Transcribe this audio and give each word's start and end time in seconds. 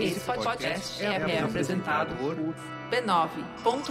Esse 0.00 0.20
podcast 0.20 1.04
é, 1.04 1.08
é 1.08 1.40
apresentado 1.40 2.14
por 2.16 2.36
b9.com.br. 2.88 3.88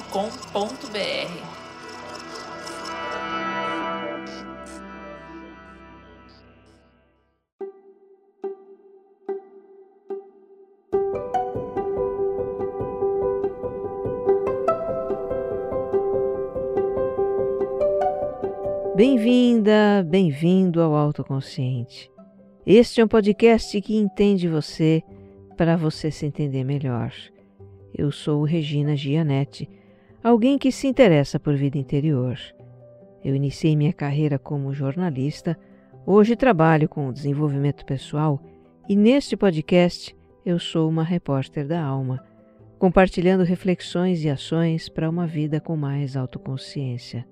Bem-vinda, 18.96 20.04
bem-vindo 20.10 20.82
ao 20.82 20.96
Autoconsciente. 20.96 22.10
Este 22.66 23.02
é 23.02 23.06
um 23.06 23.08
podcast 23.08 23.80
que 23.82 23.96
entende 23.96 24.48
você 24.48 25.04
para 25.58 25.76
você 25.76 26.12
se 26.12 26.26
entender 26.26 26.64
melhor. 26.64 27.12
Eu 27.94 28.12
sou 28.12 28.44
Regina 28.44 28.96
Gianetti, 28.96 29.68
alguém 30.24 30.58
que 30.58 30.72
se 30.72 30.88
interessa 30.88 31.40
por 31.40 31.56
vida 31.56 31.80
interior. 31.80 32.38
Eu 33.26 33.36
iniciei 33.36 33.76
minha 33.76 33.92
carreira 33.92 34.38
como 34.38 34.74
jornalista, 34.74 35.58
hoje 36.06 36.36
trabalho 36.36 36.88
com 36.88 37.12
desenvolvimento 37.12 37.84
pessoal 37.86 38.40
e 38.88 38.96
neste 38.96 39.36
podcast 39.36 40.16
eu 40.46 40.60
sou 40.60 40.88
uma 40.88 41.04
repórter 41.04 41.68
da 41.68 41.84
alma, 41.84 42.24
compartilhando 42.78 43.44
reflexões 43.44 44.24
e 44.24 44.30
ações 44.30 44.88
para 44.88 45.10
uma 45.10 45.26
vida 45.26 45.60
com 45.60 45.76
mais 45.76 46.16
autoconsciência. 46.16 47.28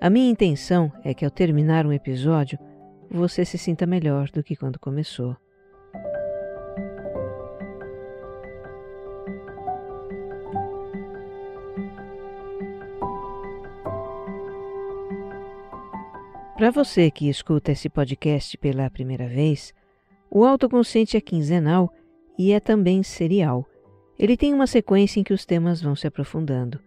A 0.00 0.08
minha 0.08 0.30
intenção 0.30 0.92
é 1.02 1.12
que 1.12 1.24
ao 1.24 1.30
terminar 1.30 1.84
um 1.84 1.92
episódio, 1.92 2.58
você 3.10 3.44
se 3.44 3.58
sinta 3.58 3.86
melhor 3.86 4.30
do 4.30 4.42
que 4.42 4.54
quando 4.54 4.78
começou. 4.78 5.36
Para 16.56 16.70
você 16.70 17.10
que 17.10 17.28
escuta 17.28 17.72
esse 17.72 17.86
podcast 17.86 18.56
pela 18.56 18.88
primeira 18.88 19.28
vez, 19.28 19.74
o 20.30 20.42
autoconsciente 20.42 21.14
é 21.14 21.20
quinzenal 21.20 21.92
e 22.38 22.50
é 22.50 22.58
também 22.58 23.02
serial. 23.02 23.66
Ele 24.18 24.38
tem 24.38 24.54
uma 24.54 24.66
sequência 24.66 25.20
em 25.20 25.22
que 25.22 25.34
os 25.34 25.44
temas 25.44 25.82
vão 25.82 25.94
se 25.94 26.06
aprofundando. 26.06 26.80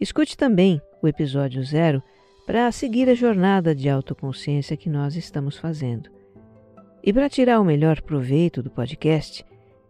Escute 0.00 0.36
também 0.36 0.82
o 1.00 1.06
episódio 1.06 1.62
zero 1.62 2.02
para 2.44 2.70
seguir 2.72 3.08
a 3.08 3.14
jornada 3.14 3.76
de 3.76 3.88
autoconsciência 3.88 4.76
que 4.76 4.90
nós 4.90 5.14
estamos 5.14 5.56
fazendo. 5.56 6.10
E 7.00 7.12
para 7.12 7.30
tirar 7.30 7.60
o 7.60 7.64
melhor 7.64 8.02
proveito 8.02 8.60
do 8.60 8.70
podcast, 8.70 9.46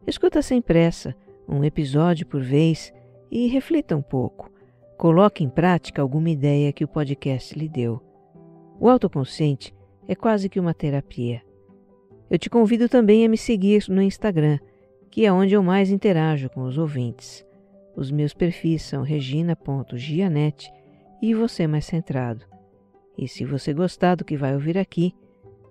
escuta 0.07 0.43
sem 0.43 0.61
pressa, 0.61 1.17
um 1.49 1.65
episódio 1.65 2.27
por 2.27 2.43
vez 2.43 2.93
e 3.31 3.47
reflita 3.47 3.97
um 3.97 4.03
pouco. 4.03 4.53
Coloque 4.99 5.43
em 5.43 5.49
prática 5.49 6.03
alguma 6.03 6.29
ideia 6.29 6.71
que 6.71 6.85
o 6.85 6.89
podcast 6.89 7.59
lhe 7.59 7.67
deu. 7.67 8.03
O 8.79 8.89
autoconsciente 8.89 9.75
é 10.07 10.15
quase 10.15 10.49
que 10.49 10.61
uma 10.61 10.75
terapia. 10.75 11.43
Eu 12.31 12.39
te 12.39 12.51
convido 12.51 12.89
também 12.89 13.25
a 13.25 13.29
me 13.29 13.37
seguir 13.37 13.85
no 13.89 14.03
Instagram, 14.03 14.59
que 15.11 15.25
é 15.25 15.33
onde 15.33 15.55
eu 15.55 15.63
mais 15.63 15.91
interajo 15.91 16.51
com 16.51 16.63
os 16.63 16.77
ouvintes. 16.77 17.45
Os 17.97 18.11
meus 18.11 18.35
perfis 18.35 18.83
são 18.83 19.03
regina.gianete 19.03 20.71
e 21.23 21.35
você 21.35 21.67
mais 21.67 21.87
centrado. 21.87 22.45
E 23.17 23.27
se 23.27 23.45
você 23.45 23.73
gostar 23.73 24.17
do 24.17 24.25
que 24.25 24.37
vai 24.37 24.53
ouvir 24.53 24.77
aqui, 24.77 25.15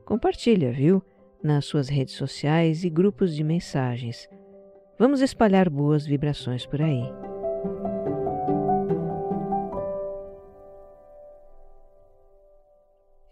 compartilha, 0.03 0.71
viu? 0.71 1.03
Nas 1.43 1.65
suas 1.65 1.89
redes 1.89 2.15
sociais 2.15 2.83
e 2.83 2.89
grupos 2.89 3.35
de 3.35 3.43
mensagens. 3.43 4.27
Vamos 4.97 5.21
espalhar 5.21 5.69
boas 5.69 6.05
vibrações 6.07 6.65
por 6.65 6.81
aí. 6.81 7.03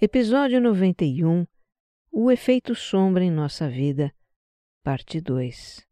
Episódio 0.06 0.59
91 0.59 1.46
O 2.12 2.30
efeito 2.30 2.75
sombra 2.75 3.24
em 3.24 3.31
nossa 3.31 3.69
vida, 3.69 4.12
parte 4.84 5.22
2 5.22 5.88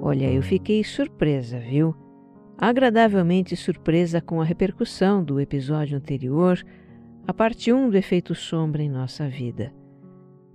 Olha, 0.00 0.32
eu 0.32 0.40
fiquei 0.40 0.82
surpresa, 0.82 1.60
viu? 1.60 1.94
Agradavelmente 2.56 3.54
surpresa 3.54 4.22
com 4.22 4.40
a 4.40 4.44
repercussão 4.44 5.22
do 5.22 5.38
episódio 5.38 5.98
anterior, 5.98 6.64
a 7.28 7.34
parte 7.34 7.70
1 7.70 7.90
do 7.90 7.98
efeito 7.98 8.34
sombra 8.34 8.82
em 8.82 8.88
nossa 8.88 9.28
vida. 9.28 9.81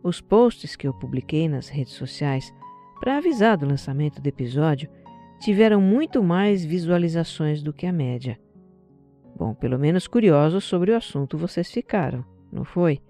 Os 0.08 0.22
posts 0.22 0.78
que 0.78 0.88
eu 0.88 0.94
publiquei 0.94 1.50
nas 1.50 1.68
redes 1.68 1.92
sociais 1.92 2.54
para 2.98 3.18
avisar 3.18 3.58
do 3.58 3.68
lançamento 3.68 4.22
do 4.22 4.28
episódio 4.28 4.90
tiveram 5.38 5.82
muito 5.82 6.24
mais 6.24 6.64
visualizações 6.64 7.62
do 7.62 7.74
que 7.74 7.86
a 7.86 7.92
média. 7.92 8.40
Bom, 9.36 9.54
pelo 9.54 9.78
menos 9.78 10.08
curiosos 10.08 10.64
sobre 10.64 10.92
o 10.92 10.96
assunto 10.96 11.38
vocês 11.38 11.70
ficaram, 11.70 12.24
não 12.50 12.64
foi? 12.64 13.02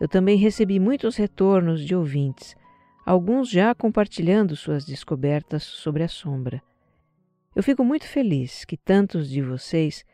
Eu 0.00 0.06
também 0.06 0.36
recebi 0.36 0.78
muitos 0.78 1.16
retornos 1.16 1.84
de 1.84 1.96
ouvintes 1.96 2.54
alguns 3.04 3.50
já 3.50 3.74
compartilhando 3.74 4.54
suas 4.54 4.84
descobertas 4.84 5.64
sobre 5.64 6.04
a 6.04 6.08
sombra. 6.08 6.62
Eu 7.56 7.62
fico 7.64 7.82
muito 7.82 8.06
feliz 8.06 8.64
que 8.64 8.76
tantos 8.76 9.28
de 9.28 9.42
vocês 9.42 10.04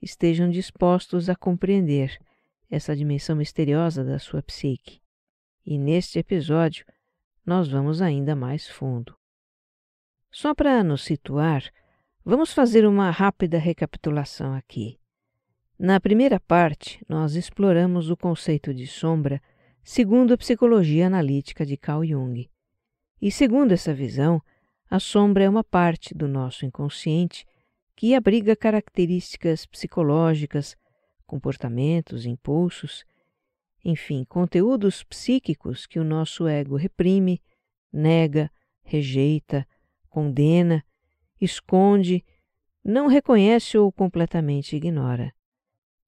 estejam 0.00 0.48
dispostos 0.48 1.28
a 1.28 1.36
compreender 1.36 2.16
essa 2.70 2.96
dimensão 2.96 3.36
misteriosa 3.36 4.02
da 4.02 4.18
sua 4.18 4.42
psique. 4.42 5.00
E 5.64 5.78
neste 5.78 6.18
episódio, 6.18 6.84
nós 7.44 7.68
vamos 7.68 8.00
ainda 8.00 8.34
mais 8.34 8.68
fundo. 8.68 9.16
Só 10.30 10.54
para 10.54 10.82
nos 10.84 11.02
situar, 11.02 11.64
vamos 12.24 12.52
fazer 12.52 12.86
uma 12.86 13.10
rápida 13.10 13.58
recapitulação 13.58 14.54
aqui. 14.54 14.98
Na 15.78 15.98
primeira 15.98 16.38
parte, 16.38 17.04
nós 17.08 17.34
exploramos 17.34 18.10
o 18.10 18.16
conceito 18.16 18.72
de 18.72 18.86
sombra 18.86 19.40
segundo 19.82 20.34
a 20.34 20.38
psicologia 20.38 21.06
analítica 21.06 21.64
de 21.64 21.76
Carl 21.76 22.04
Jung. 22.04 22.48
E 23.20 23.30
segundo 23.30 23.72
essa 23.72 23.92
visão, 23.92 24.40
a 24.88 25.00
sombra 25.00 25.44
é 25.44 25.48
uma 25.48 25.64
parte 25.64 26.14
do 26.14 26.28
nosso 26.28 26.64
inconsciente 26.64 27.46
que 27.96 28.14
abriga 28.14 28.54
características 28.54 29.66
psicológicas, 29.66 30.76
comportamentos, 31.26 32.26
impulsos, 32.26 33.04
enfim, 33.84 34.24
conteúdos 34.24 35.02
psíquicos 35.02 35.86
que 35.86 35.98
o 35.98 36.04
nosso 36.04 36.46
ego 36.46 36.76
reprime, 36.76 37.42
nega, 37.92 38.50
rejeita, 38.82 39.66
condena, 40.08 40.84
esconde, 41.40 42.24
não 42.84 43.06
reconhece 43.06 43.78
ou 43.78 43.90
completamente 43.90 44.76
ignora. 44.76 45.32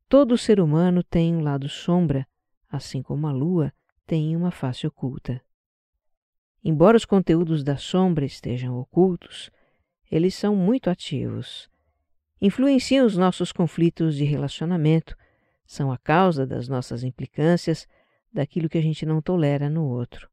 Todo 0.09 0.37
ser 0.37 0.61
humano 0.61 1.03
tem 1.03 1.35
um 1.35 1.41
lado 1.41 1.69
sombra 1.69 2.27
assim 2.73 3.03
como 3.03 3.27
a 3.27 3.33
lua, 3.33 3.71
tem 4.07 4.35
uma 4.35 4.51
face 4.51 4.87
oculta. 4.87 5.43
Embora 6.65 6.97
os 6.97 7.05
conteúdos 7.05 7.63
da 7.63 7.77
sombra 7.77 8.25
estejam 8.25 8.79
ocultos, 8.79 9.51
eles 10.11 10.35
são 10.35 10.57
muito 10.57 10.89
ativos. 10.89 11.69
Influenciam 12.41 13.05
os 13.07 13.17
nossos 13.17 13.53
conflitos 13.53 14.17
de 14.17 14.25
relacionamento, 14.25 15.15
são 15.73 15.91
a 15.91 15.97
causa 15.97 16.47
das 16.47 16.69
nossas 16.69 17.03
implicâncias, 17.03 17.89
daquilo 18.31 18.69
que 18.69 18.77
a 18.77 18.83
gente 18.83 19.07
não 19.07 19.23
tolera 19.23 19.71
no 19.71 19.85
outro. 19.85 20.29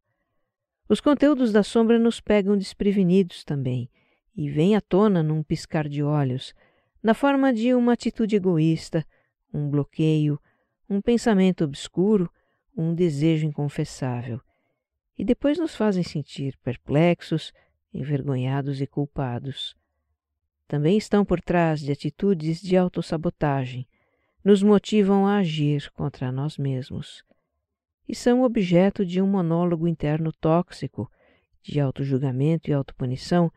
Os 0.90 1.00
conteúdos 1.00 1.54
da 1.54 1.64
sombra 1.64 1.98
nos 1.98 2.20
pegam 2.20 2.58
desprevenidos 2.58 3.46
também 3.46 3.90
e 4.36 4.50
vêm 4.50 4.76
à 4.76 4.82
tona 4.82 5.24
num 5.24 5.42
piscar 5.42 5.88
de 5.88 6.04
olhos, 6.04 6.54
na 7.02 7.14
forma 7.14 7.54
de 7.54 7.74
uma 7.74 7.94
atitude 7.94 8.36
egoísta, 8.36 9.06
um 9.54 9.70
bloqueio, 9.70 10.38
um 10.90 11.02
pensamento 11.02 11.64
obscuro, 11.64 12.30
um 12.76 12.94
desejo 12.94 13.46
inconfessável, 13.46 14.42
e 15.18 15.24
depois 15.24 15.58
nos 15.58 15.74
fazem 15.74 16.04
sentir 16.04 16.58
perplexos, 16.58 17.54
envergonhados 17.94 18.82
e 18.82 18.88
culpados. 18.88 19.74
Também 20.68 20.98
estão 20.98 21.24
por 21.24 21.40
trás 21.40 21.80
de 21.80 21.92
atitudes 21.92 22.62
de 22.62 22.76
autossabotagem, 22.76 23.88
nos 24.44 24.64
motivam 24.64 25.26
a 25.28 25.38
agir 25.38 25.92
contra 25.92 26.32
nós 26.32 26.58
mesmos. 26.58 27.24
E 28.08 28.16
são 28.16 28.42
objeto 28.42 29.06
de 29.06 29.22
um 29.22 29.28
monólogo 29.28 29.88
interno 29.88 30.32
tóxico, 30.32 31.12
de 31.62 31.80
autojulgamento 31.80 32.70
e 32.70 32.74
autopunição 32.74 33.52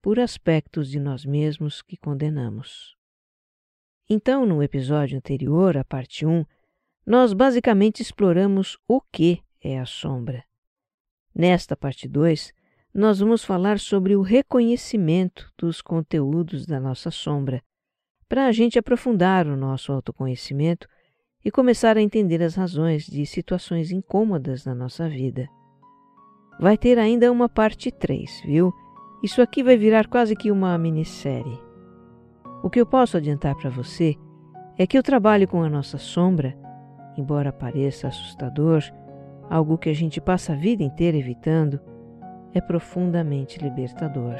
por 0.00 0.20
aspectos 0.20 0.88
de 0.88 1.00
nós 1.00 1.24
mesmos 1.24 1.82
que 1.82 1.96
condenamos. 1.96 2.94
Então, 4.08 4.46
no 4.46 4.62
episódio 4.62 5.18
anterior, 5.18 5.76
a 5.76 5.84
parte 5.84 6.24
1, 6.24 6.44
nós 7.04 7.32
basicamente 7.32 8.02
exploramos 8.02 8.78
o 8.86 9.00
que 9.00 9.42
é 9.60 9.80
a 9.80 9.86
sombra. 9.86 10.44
Nesta 11.34 11.76
parte 11.76 12.06
2, 12.06 12.52
nós 12.94 13.18
vamos 13.18 13.44
falar 13.44 13.78
sobre 13.78 14.14
o 14.16 14.22
reconhecimento 14.22 15.52
dos 15.58 15.82
conteúdos 15.82 16.64
da 16.66 16.78
nossa 16.80 17.10
sombra, 17.10 17.62
para 18.28 18.46
a 18.46 18.52
gente 18.52 18.78
aprofundar 18.78 19.46
o 19.46 19.56
nosso 19.56 19.92
autoconhecimento 19.92 20.88
e 21.44 21.50
começar 21.50 21.96
a 21.96 22.02
entender 22.02 22.42
as 22.42 22.54
razões 22.56 23.06
de 23.06 23.24
situações 23.24 23.92
incômodas 23.92 24.64
na 24.64 24.74
nossa 24.74 25.08
vida. 25.08 25.48
Vai 26.58 26.76
ter 26.76 26.98
ainda 26.98 27.30
uma 27.30 27.48
parte 27.48 27.90
3, 27.90 28.42
viu? 28.44 28.72
Isso 29.22 29.40
aqui 29.40 29.62
vai 29.62 29.76
virar 29.76 30.08
quase 30.08 30.34
que 30.34 30.50
uma 30.50 30.76
minissérie. 30.76 31.60
O 32.62 32.70
que 32.70 32.80
eu 32.80 32.86
posso 32.86 33.16
adiantar 33.16 33.54
para 33.54 33.70
você 33.70 34.16
é 34.76 34.86
que 34.86 34.98
o 34.98 35.02
trabalho 35.02 35.46
com 35.46 35.62
a 35.62 35.68
nossa 35.68 35.98
sombra, 35.98 36.56
embora 37.16 37.52
pareça 37.52 38.08
assustador, 38.08 38.82
algo 39.48 39.78
que 39.78 39.88
a 39.88 39.94
gente 39.94 40.20
passa 40.20 40.52
a 40.52 40.56
vida 40.56 40.82
inteira 40.82 41.16
evitando, 41.16 41.80
é 42.52 42.60
profundamente 42.60 43.58
libertador. 43.62 44.36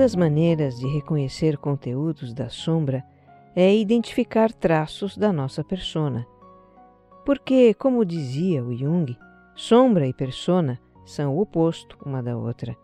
Das 0.00 0.16
maneiras 0.16 0.78
de 0.78 0.86
reconhecer 0.86 1.58
conteúdos 1.58 2.32
da 2.32 2.48
sombra 2.48 3.04
é 3.54 3.76
identificar 3.76 4.50
traços 4.50 5.14
da 5.14 5.30
nossa 5.30 5.62
persona. 5.62 6.26
Porque, 7.22 7.74
como 7.74 8.02
dizia 8.02 8.64
o 8.64 8.74
Jung, 8.74 9.14
sombra 9.54 10.06
e 10.06 10.14
persona 10.14 10.80
são 11.04 11.36
o 11.36 11.40
oposto 11.42 11.98
uma 12.02 12.22
da 12.22 12.34
outra. 12.34 12.74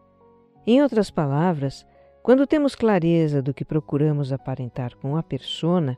Em 0.66 0.82
outras 0.82 1.10
palavras, 1.10 1.86
quando 2.22 2.46
temos 2.46 2.74
clareza 2.74 3.40
do 3.40 3.54
que 3.54 3.64
procuramos 3.64 4.30
aparentar 4.30 4.94
com 4.98 5.16
a 5.16 5.22
persona, 5.22 5.96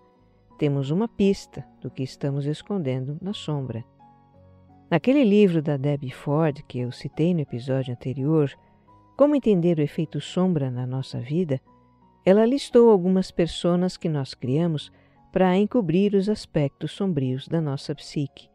temos 0.57 0.93
uma 0.93 1.09
pista 1.09 1.67
do 1.81 1.91
que 1.91 2.05
estamos 2.05 2.47
escondendo 2.47 3.19
na 3.21 3.33
sombra. 3.33 3.85
Naquele 4.89 5.25
livro 5.25 5.61
da 5.61 5.77
Debbie 5.77 6.13
Ford 6.13 6.63
que 6.69 6.79
eu 6.79 6.93
citei 6.93 7.35
no 7.35 7.41
episódio 7.41 7.93
anterior, 7.93 8.53
como 9.19 9.35
entender 9.35 9.81
o 9.81 9.83
efeito 9.83 10.21
sombra 10.21 10.71
na 10.71 10.87
nossa 10.87 11.19
vida? 11.19 11.61
Ela 12.25 12.47
listou 12.47 12.89
algumas 12.89 13.33
personas 13.33 13.97
que 13.97 14.09
nós 14.09 14.33
criamos 14.33 14.93
para 15.33 15.57
encobrir 15.57 16.15
os 16.15 16.29
aspectos 16.29 16.93
sombrios 16.93 17.49
da 17.49 17.61
nossa 17.61 17.93
psique. 17.97 18.49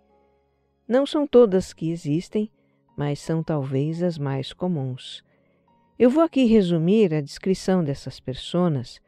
Não 0.87 1.05
são 1.05 1.27
todas 1.27 1.73
que 1.73 1.91
existem, 1.91 2.49
mas 2.95 3.19
são 3.19 3.43
talvez 3.43 4.01
as 4.01 4.17
mais 4.17 4.53
comuns. 4.53 5.21
Eu 5.99 6.09
vou 6.09 6.23
aqui 6.23 6.45
resumir 6.45 7.13
a 7.13 7.19
descrição 7.19 7.83
dessas 7.83 8.21
personas 8.21 9.01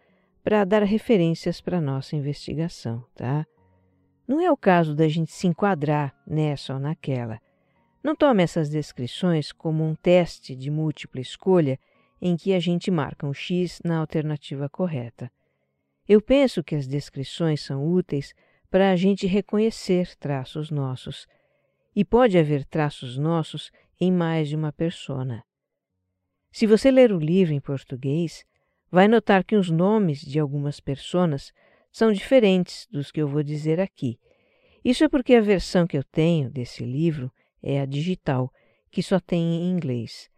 para 0.44 0.66
dar 0.66 0.84
referências 0.84 1.62
para 1.62 1.80
nossa 1.80 2.18
investigação, 2.18 3.02
tá? 3.16 3.46
Não 4.28 4.42
é 4.42 4.52
o 4.52 4.58
caso 4.58 4.94
da 4.94 5.08
gente 5.08 5.32
se 5.32 5.48
enquadrar 5.48 6.14
nessa 6.28 6.74
ou 6.74 6.82
naquela. 6.82 7.40
Não 8.06 8.16
tome 8.16 8.44
essas 8.44 8.70
descrições 8.70 9.52
como 9.52 9.84
um 9.84 9.96
teste 9.96 10.56
de 10.56 10.70
múltipla 10.70 11.20
escolha 11.20 11.80
em 12.22 12.38
que 12.38 12.54
a 12.54 12.60
gente 12.60 12.92
marca 12.92 13.26
um 13.26 13.34
X 13.34 13.82
na 13.84 13.98
alternativa 13.98 14.70
correta. 14.70 15.32
Eu 16.08 16.22
penso 16.22 16.64
que 16.64 16.76
as 16.76 16.88
descrições 16.88 17.62
são 17.62 17.84
úteis 17.84 18.36
para 18.70 18.92
a 18.92 18.96
gente 18.96 19.26
reconhecer 19.26 20.16
traços 20.18 20.70
nossos, 20.70 21.26
e 21.96 22.06
pode 22.06 22.38
haver 22.38 22.64
traços 22.66 23.18
nossos 23.18 23.72
em 24.00 24.12
mais 24.12 24.50
de 24.50 24.56
uma 24.56 24.72
persona. 24.72 25.44
Se 26.52 26.68
você 26.68 26.92
ler 26.92 27.12
o 27.12 27.18
livro 27.18 27.56
em 27.56 27.60
português, 27.60 28.46
vai 28.92 29.08
notar 29.08 29.44
que 29.44 29.56
os 29.56 29.72
nomes 29.72 30.22
de 30.22 30.38
algumas 30.38 30.80
personas 30.80 31.52
são 31.92 32.12
diferentes 32.12 32.88
dos 32.92 33.12
que 33.12 33.20
eu 33.20 33.28
vou 33.28 33.42
dizer 33.42 33.80
aqui. 33.80 34.20
Isso 34.84 35.04
é 35.04 35.10
porque 35.10 35.34
a 35.34 35.42
versão 35.42 35.88
que 35.88 35.98
eu 35.98 36.04
tenho 36.04 36.52
desse 36.52 36.84
livro 36.84 37.32
é 37.66 37.82
a 37.82 37.86
digital, 37.86 38.54
que 38.92 39.02
só 39.02 39.20
tem 39.20 39.42
em 39.42 39.72
inglês. 39.72 40.30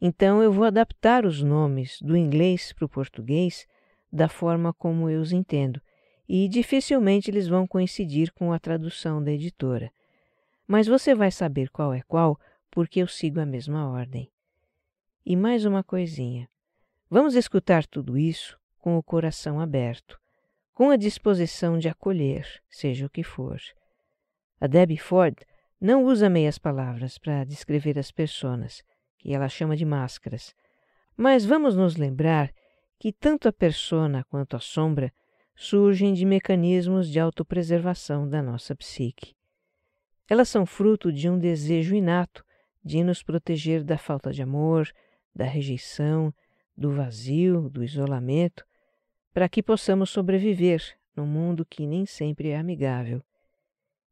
Então 0.00 0.42
eu 0.42 0.50
vou 0.50 0.64
adaptar 0.64 1.26
os 1.26 1.42
nomes 1.42 2.00
do 2.00 2.16
inglês 2.16 2.72
para 2.72 2.86
o 2.86 2.88
português 2.88 3.68
da 4.10 4.28
forma 4.28 4.72
como 4.72 5.10
eu 5.10 5.20
os 5.20 5.30
entendo, 5.30 5.80
e 6.26 6.48
dificilmente 6.48 7.30
eles 7.30 7.46
vão 7.46 7.66
coincidir 7.66 8.32
com 8.32 8.50
a 8.50 8.58
tradução 8.58 9.22
da 9.22 9.30
editora. 9.30 9.92
Mas 10.66 10.86
você 10.86 11.14
vai 11.14 11.30
saber 11.30 11.68
qual 11.70 11.92
é 11.92 12.00
qual 12.02 12.40
porque 12.70 13.00
eu 13.00 13.06
sigo 13.06 13.40
a 13.40 13.46
mesma 13.46 13.88
ordem. 13.90 14.30
E 15.26 15.36
mais 15.36 15.66
uma 15.66 15.84
coisinha. 15.84 16.48
Vamos 17.10 17.34
escutar 17.34 17.86
tudo 17.86 18.16
isso 18.16 18.58
com 18.78 18.96
o 18.96 19.02
coração 19.02 19.60
aberto, 19.60 20.18
com 20.72 20.88
a 20.88 20.96
disposição 20.96 21.78
de 21.78 21.88
acolher, 21.88 22.46
seja 22.70 23.04
o 23.04 23.10
que 23.10 23.22
for. 23.22 23.60
A 24.60 24.66
Debbie 24.66 24.96
Ford 24.96 25.36
não 25.80 26.04
usa 26.04 26.28
meias 26.28 26.58
palavras 26.58 27.16
para 27.16 27.44
descrever 27.44 27.98
as 27.98 28.10
personas, 28.10 28.82
que 29.18 29.32
ela 29.32 29.48
chama 29.48 29.76
de 29.76 29.84
máscaras. 29.84 30.54
Mas 31.16 31.44
vamos 31.44 31.74
nos 31.74 31.96
lembrar 31.96 32.52
que 32.98 33.12
tanto 33.12 33.48
a 33.48 33.52
persona 33.52 34.24
quanto 34.24 34.56
a 34.56 34.60
sombra 34.60 35.12
surgem 35.56 36.12
de 36.12 36.24
mecanismos 36.24 37.08
de 37.08 37.18
autopreservação 37.18 38.28
da 38.28 38.42
nossa 38.42 38.74
psique. 38.76 39.34
Elas 40.28 40.48
são 40.48 40.64
fruto 40.64 41.12
de 41.12 41.28
um 41.28 41.38
desejo 41.38 41.94
inato 41.94 42.44
de 42.84 43.02
nos 43.02 43.22
proteger 43.22 43.82
da 43.82 43.98
falta 43.98 44.32
de 44.32 44.42
amor, 44.42 44.90
da 45.34 45.44
rejeição, 45.44 46.32
do 46.76 46.92
vazio, 46.92 47.68
do 47.68 47.82
isolamento, 47.84 48.64
para 49.32 49.48
que 49.48 49.62
possamos 49.62 50.10
sobreviver 50.10 50.82
num 51.14 51.26
mundo 51.26 51.64
que 51.64 51.86
nem 51.86 52.06
sempre 52.06 52.48
é 52.48 52.58
amigável. 52.58 53.22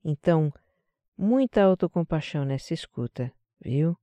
Então, 0.04 0.52
Muita 1.20 1.64
autocompaixão 1.64 2.44
nessa 2.44 2.72
escuta, 2.72 3.32
viu? 3.60 3.96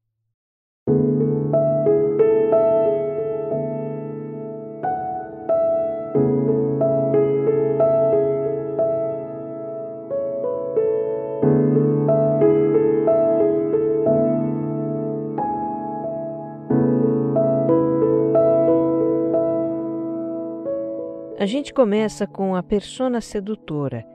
A 21.40 21.46
gente 21.46 21.74
começa 21.74 22.28
com 22.28 22.56
a 22.56 22.62
persona 22.62 23.22
sedutora 23.22 24.15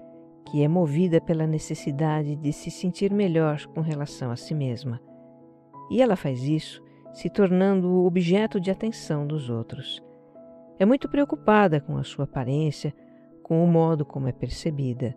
que 0.50 0.64
é 0.64 0.68
movida 0.68 1.20
pela 1.20 1.46
necessidade 1.46 2.34
de 2.34 2.52
se 2.52 2.70
sentir 2.70 3.12
melhor 3.12 3.64
com 3.66 3.80
relação 3.80 4.32
a 4.32 4.36
si 4.36 4.52
mesma. 4.52 5.00
E 5.90 6.02
ela 6.02 6.16
faz 6.16 6.42
isso 6.42 6.82
se 7.12 7.30
tornando 7.30 7.88
o 7.88 8.06
objeto 8.06 8.60
de 8.60 8.70
atenção 8.70 9.26
dos 9.26 9.48
outros. 9.48 10.02
É 10.78 10.84
muito 10.84 11.08
preocupada 11.08 11.80
com 11.80 11.96
a 11.96 12.02
sua 12.02 12.24
aparência, 12.24 12.92
com 13.42 13.62
o 13.62 13.66
modo 13.66 14.04
como 14.04 14.26
é 14.26 14.32
percebida. 14.32 15.16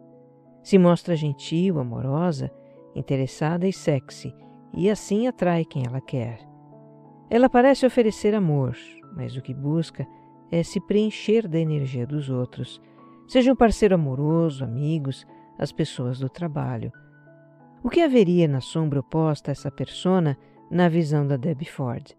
Se 0.62 0.78
mostra 0.78 1.16
gentil, 1.16 1.80
amorosa, 1.80 2.52
interessada 2.96 3.68
e 3.68 3.74
sexy, 3.74 4.36
e 4.74 4.90
assim 4.90 5.28
atrai 5.28 5.66
quem 5.66 5.84
ela 5.86 6.02
quer. 6.02 6.40
Ela 7.30 7.50
parece 7.50 7.86
oferecer 7.86 8.36
amor, 8.36 8.76
mas 9.16 9.36
o 9.36 9.42
que 9.42 9.54
busca 9.54 10.06
é 10.52 10.62
se 10.62 10.80
preencher 10.80 11.48
da 11.48 11.58
energia 11.58 12.06
dos 12.06 12.30
outros 12.30 12.80
seja 13.34 13.52
um 13.52 13.56
parceiro 13.56 13.96
amoroso, 13.96 14.64
amigos, 14.64 15.26
as 15.58 15.72
pessoas 15.72 16.20
do 16.20 16.30
trabalho. 16.30 16.92
O 17.84 17.90
que 17.90 18.00
haveria 18.00 18.48
na 18.48 18.62
sombra 18.62 19.00
oposta 19.00 19.50
a 19.50 19.54
essa 19.54 19.72
persona 19.72 20.38
na 20.70 20.88
visão 20.88 21.26
da 21.26 21.36
Debbie 21.36 21.66
Ford? 21.66 22.16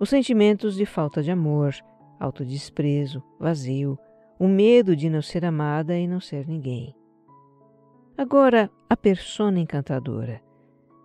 Os 0.00 0.08
sentimentos 0.08 0.74
de 0.74 0.86
falta 0.86 1.22
de 1.22 1.30
amor, 1.30 1.74
autodesprezo, 2.18 3.22
vazio, 3.38 3.98
o 4.38 4.48
medo 4.48 4.96
de 4.96 5.10
não 5.10 5.20
ser 5.20 5.44
amada 5.44 5.98
e 5.98 6.08
não 6.08 6.18
ser 6.18 6.48
ninguém. 6.48 6.96
Agora, 8.16 8.70
a 8.88 8.96
persona 8.96 9.60
encantadora. 9.60 10.40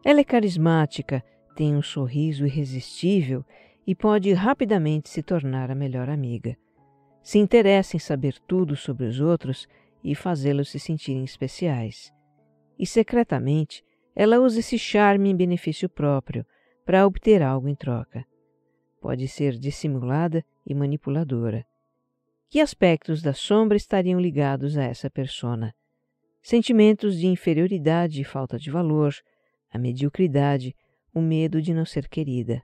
Ela 0.06 0.22
é 0.22 0.24
carismática, 0.24 1.22
tem 1.54 1.76
um 1.76 1.82
sorriso 1.82 2.46
irresistível 2.46 3.44
e 3.86 3.94
pode 3.94 4.32
rapidamente 4.32 5.10
se 5.10 5.22
tornar 5.22 5.70
a 5.70 5.76
melhor 5.76 6.10
amiga 6.10 6.56
se 7.24 7.40
interessa 7.40 7.96
em 7.96 8.00
saber 8.00 8.38
tudo 8.46 8.76
sobre 8.76 9.06
os 9.06 9.22
outros 9.22 9.68
e 10.04 10.14
fazê-los 10.14 10.70
se 10.70 10.80
sentirem 10.80 11.24
especiais. 11.24 12.14
E 12.78 12.86
secretamente, 12.86 13.84
ela 14.14 14.40
usa 14.40 14.60
esse 14.60 14.78
charme 14.78 15.30
em 15.30 15.36
benefício 15.36 15.88
próprio 15.88 16.46
para 16.86 17.08
obter 17.08 17.42
algo 17.42 17.70
em 17.70 17.76
troca. 17.76 18.26
Pode 19.00 19.28
ser 19.28 19.58
dissimulada 19.58 20.46
e 20.66 20.76
manipuladora. 20.76 21.66
Que 22.50 22.60
aspectos 22.60 23.22
da 23.22 23.34
sombra 23.34 23.78
estariam 23.78 24.20
ligados 24.20 24.78
a 24.78 24.84
essa 24.84 25.10
persona? 25.10 25.74
Sentimentos 26.42 27.18
de 27.18 27.28
inferioridade 27.28 28.22
e 28.22 28.26
falta 28.26 28.60
de 28.60 28.70
valor, 28.70 29.16
a 29.72 29.78
mediocridade, 29.78 30.76
o 31.14 31.22
medo 31.22 31.62
de 31.62 31.74
não 31.74 31.86
ser 31.86 32.08
querida. 32.08 32.62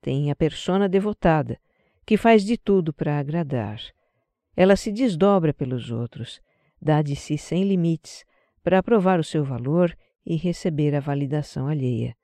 Tem 0.00 0.30
a 0.30 0.34
persona 0.34 0.88
devotada, 0.88 1.60
que 2.04 2.16
faz 2.16 2.44
de 2.44 2.56
tudo 2.56 2.92
para 2.92 3.18
agradar. 3.18 3.80
Ela 4.56 4.76
se 4.76 4.90
desdobra 4.90 5.54
pelos 5.54 5.90
outros, 5.90 6.40
dá 6.80 7.02
de 7.02 7.14
si 7.14 7.38
sem 7.38 7.64
limites 7.64 8.24
para 8.62 8.82
provar 8.82 9.20
o 9.20 9.24
seu 9.24 9.44
valor 9.44 9.96
e 10.24 10.36
receber 10.36 10.94
a 10.94 11.00
validação 11.00 11.66
alheia. 11.66 12.16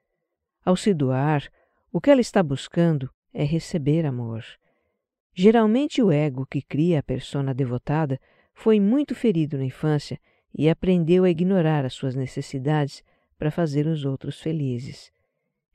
Ao 0.64 0.76
se 0.76 0.92
doar, 0.92 1.49
o 1.92 2.00
que 2.00 2.11
ela 2.11 2.21
está 2.21 2.42
buscando 2.42 3.11
é 3.33 3.45
receber 3.45 4.04
amor. 4.04 4.45
Geralmente 5.33 6.02
o 6.02 6.11
ego 6.11 6.47
que 6.47 6.62
cria 6.62 7.00
a 7.00 7.02
persona 7.02 7.54
devotada 7.54 8.18
foi 8.54 8.80
muito 8.80 9.14
ferido 9.14 9.59
na 9.59 9.64
infância 9.64 10.18
e 10.54 10.68
aprendeu 10.68 11.25
a 11.25 11.30
ignorar 11.30 11.85
as 11.85 11.92
suas 11.92 12.14
necessidades 12.14 13.04
para 13.38 13.50
fazer 13.50 13.87
os 13.87 14.04
outros 14.04 14.40
felizes. 14.40 15.12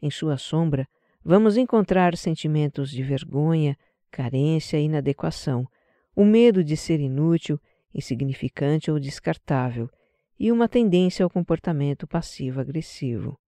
Em 0.01 0.10
sua 0.10 0.38
sombra, 0.38 0.88
vamos 1.24 1.58
encontrar 1.58 2.17
sentimentos 2.17 2.89
de 2.89 3.03
vergonha, 3.03 3.77
carência 4.11 4.77
e 4.77 4.83
inadequação, 4.83 5.67
o 6.15 6.25
medo 6.25 6.63
de 6.63 6.75
ser 6.75 6.99
inútil, 6.99 7.59
insignificante 7.93 8.91
ou 8.91 8.99
descartável, 8.99 9.89
e 10.37 10.51
uma 10.51 10.67
tendência 10.67 11.23
ao 11.23 11.29
comportamento 11.29 12.07
passivo-agressivo. 12.07 13.39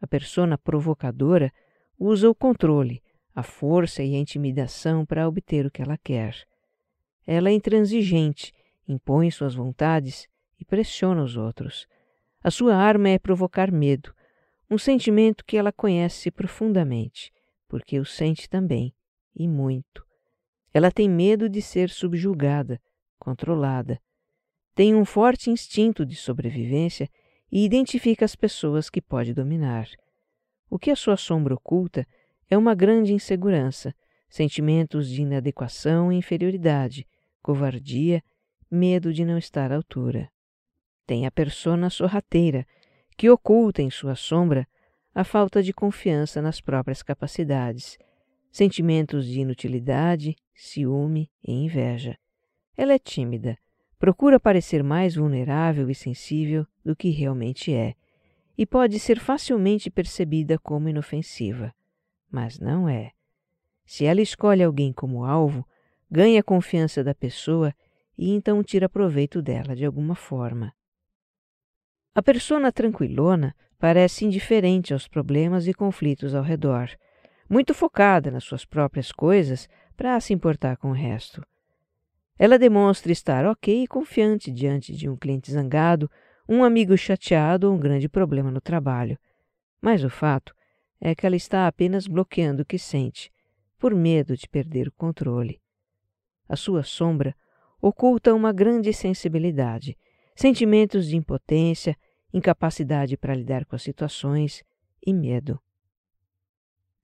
A 0.00 0.06
persona 0.06 0.58
provocadora 0.58 1.52
usa 1.98 2.28
o 2.28 2.34
controle, 2.34 3.02
a 3.34 3.42
força 3.42 4.02
e 4.02 4.14
a 4.14 4.18
intimidação 4.18 5.06
para 5.06 5.28
obter 5.28 5.64
o 5.64 5.70
que 5.70 5.82
ela 5.82 5.96
quer. 5.96 6.36
Ela 7.26 7.50
é 7.50 7.52
intransigente, 7.52 8.52
impõe 8.88 9.30
suas 9.30 9.54
vontades 9.54 10.28
e 10.58 10.64
pressiona 10.64 11.22
os 11.22 11.36
outros. 11.36 11.86
A 12.42 12.50
sua 12.50 12.74
arma 12.76 13.08
é 13.08 13.18
provocar 13.18 13.70
medo, 13.70 14.14
um 14.70 14.78
sentimento 14.78 15.44
que 15.44 15.56
ela 15.56 15.72
conhece 15.72 16.30
profundamente, 16.30 17.32
porque 17.68 17.98
o 17.98 18.04
sente 18.04 18.48
também, 18.48 18.92
e 19.36 19.46
muito. 19.46 20.04
Ela 20.72 20.90
tem 20.90 21.08
medo 21.08 21.48
de 21.48 21.60
ser 21.60 21.90
subjugada, 21.90 22.80
controlada. 23.18 24.00
Tem 24.74 24.94
um 24.94 25.04
forte 25.04 25.50
instinto 25.50 26.04
de 26.04 26.16
sobrevivência 26.16 27.08
e 27.50 27.64
identifica 27.64 28.24
as 28.24 28.34
pessoas 28.34 28.90
que 28.90 29.00
pode 29.00 29.32
dominar. 29.32 29.88
O 30.68 30.78
que 30.78 30.90
a 30.90 30.96
sua 30.96 31.16
sombra 31.16 31.54
oculta 31.54 32.06
é 32.50 32.56
uma 32.56 32.74
grande 32.74 33.12
insegurança, 33.12 33.94
sentimentos 34.28 35.08
de 35.08 35.22
inadequação 35.22 36.12
e 36.12 36.16
inferioridade, 36.16 37.06
covardia, 37.42 38.22
medo 38.70 39.12
de 39.12 39.24
não 39.24 39.38
estar 39.38 39.70
à 39.70 39.76
altura. 39.76 40.30
Tem 41.06 41.26
a 41.26 41.30
persona 41.30 41.88
sorrateira, 41.88 42.66
que 43.16 43.30
oculta 43.30 43.80
em 43.80 43.90
sua 43.90 44.14
sombra 44.14 44.66
a 45.14 45.24
falta 45.24 45.62
de 45.62 45.72
confiança 45.72 46.42
nas 46.42 46.60
próprias 46.60 47.02
capacidades, 47.02 47.96
sentimentos 48.56 49.26
de 49.26 49.40
inutilidade, 49.40 50.34
ciúme 50.54 51.30
e 51.46 51.52
inveja. 51.52 52.16
Ela 52.74 52.94
é 52.94 52.98
tímida, 52.98 53.58
procura 53.98 54.40
parecer 54.40 54.82
mais 54.82 55.14
vulnerável 55.14 55.90
e 55.90 55.94
sensível 55.94 56.66
do 56.82 56.96
que 56.96 57.10
realmente 57.10 57.74
é, 57.74 57.94
e 58.56 58.64
pode 58.64 58.98
ser 58.98 59.20
facilmente 59.20 59.90
percebida 59.90 60.58
como 60.58 60.88
inofensiva, 60.88 61.70
mas 62.30 62.58
não 62.58 62.88
é. 62.88 63.12
Se 63.84 64.06
ela 64.06 64.22
escolhe 64.22 64.62
alguém 64.62 64.90
como 64.90 65.26
alvo, 65.26 65.62
ganha 66.10 66.40
a 66.40 66.42
confiança 66.42 67.04
da 67.04 67.14
pessoa 67.14 67.74
e 68.16 68.30
então 68.30 68.62
tira 68.62 68.88
proveito 68.88 69.42
dela 69.42 69.76
de 69.76 69.84
alguma 69.84 70.14
forma. 70.14 70.72
A 72.14 72.22
persona 72.22 72.72
tranquilona 72.72 73.54
parece 73.78 74.24
indiferente 74.24 74.94
aos 74.94 75.06
problemas 75.06 75.66
e 75.66 75.74
conflitos 75.74 76.34
ao 76.34 76.42
redor, 76.42 76.88
muito 77.48 77.72
focada 77.72 78.30
nas 78.30 78.44
suas 78.44 78.64
próprias 78.64 79.12
coisas 79.12 79.68
para 79.96 80.18
se 80.20 80.32
importar 80.32 80.76
com 80.76 80.90
o 80.90 80.94
resto. 80.94 81.42
Ela 82.38 82.58
demonstra 82.58 83.12
estar 83.12 83.46
ok 83.46 83.84
e 83.84 83.86
confiante 83.86 84.50
diante 84.50 84.94
de 84.94 85.08
um 85.08 85.16
cliente 85.16 85.50
zangado, 85.50 86.10
um 86.48 86.62
amigo 86.62 86.96
chateado 86.96 87.68
ou 87.68 87.74
um 87.74 87.78
grande 87.78 88.08
problema 88.08 88.50
no 88.50 88.60
trabalho. 88.60 89.18
Mas 89.80 90.04
o 90.04 90.10
fato 90.10 90.54
é 91.00 91.14
que 91.14 91.26
ela 91.26 91.36
está 91.36 91.66
apenas 91.66 92.06
bloqueando 92.06 92.62
o 92.62 92.66
que 92.66 92.78
sente, 92.78 93.32
por 93.78 93.94
medo 93.94 94.36
de 94.36 94.48
perder 94.48 94.88
o 94.88 94.92
controle. 94.92 95.60
A 96.48 96.56
sua 96.56 96.82
sombra 96.82 97.34
oculta 97.80 98.34
uma 98.34 98.52
grande 98.52 98.92
sensibilidade, 98.92 99.96
sentimentos 100.34 101.06
de 101.06 101.16
impotência, 101.16 101.96
incapacidade 102.32 103.16
para 103.16 103.34
lidar 103.34 103.64
com 103.64 103.76
as 103.76 103.82
situações 103.82 104.62
e 105.04 105.12
medo. 105.12 105.60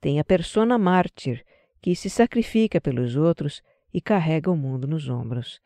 Tem 0.02 0.18
a 0.18 0.24
persona 0.24 0.76
mártir, 0.76 1.44
que 1.80 1.94
se 1.94 2.10
sacrifica 2.10 2.80
pelos 2.80 3.14
outros 3.14 3.62
e 3.94 4.00
carrega 4.00 4.50
o 4.50 4.56
mundo 4.56 4.88
nos 4.88 5.08
ombros. 5.08 5.60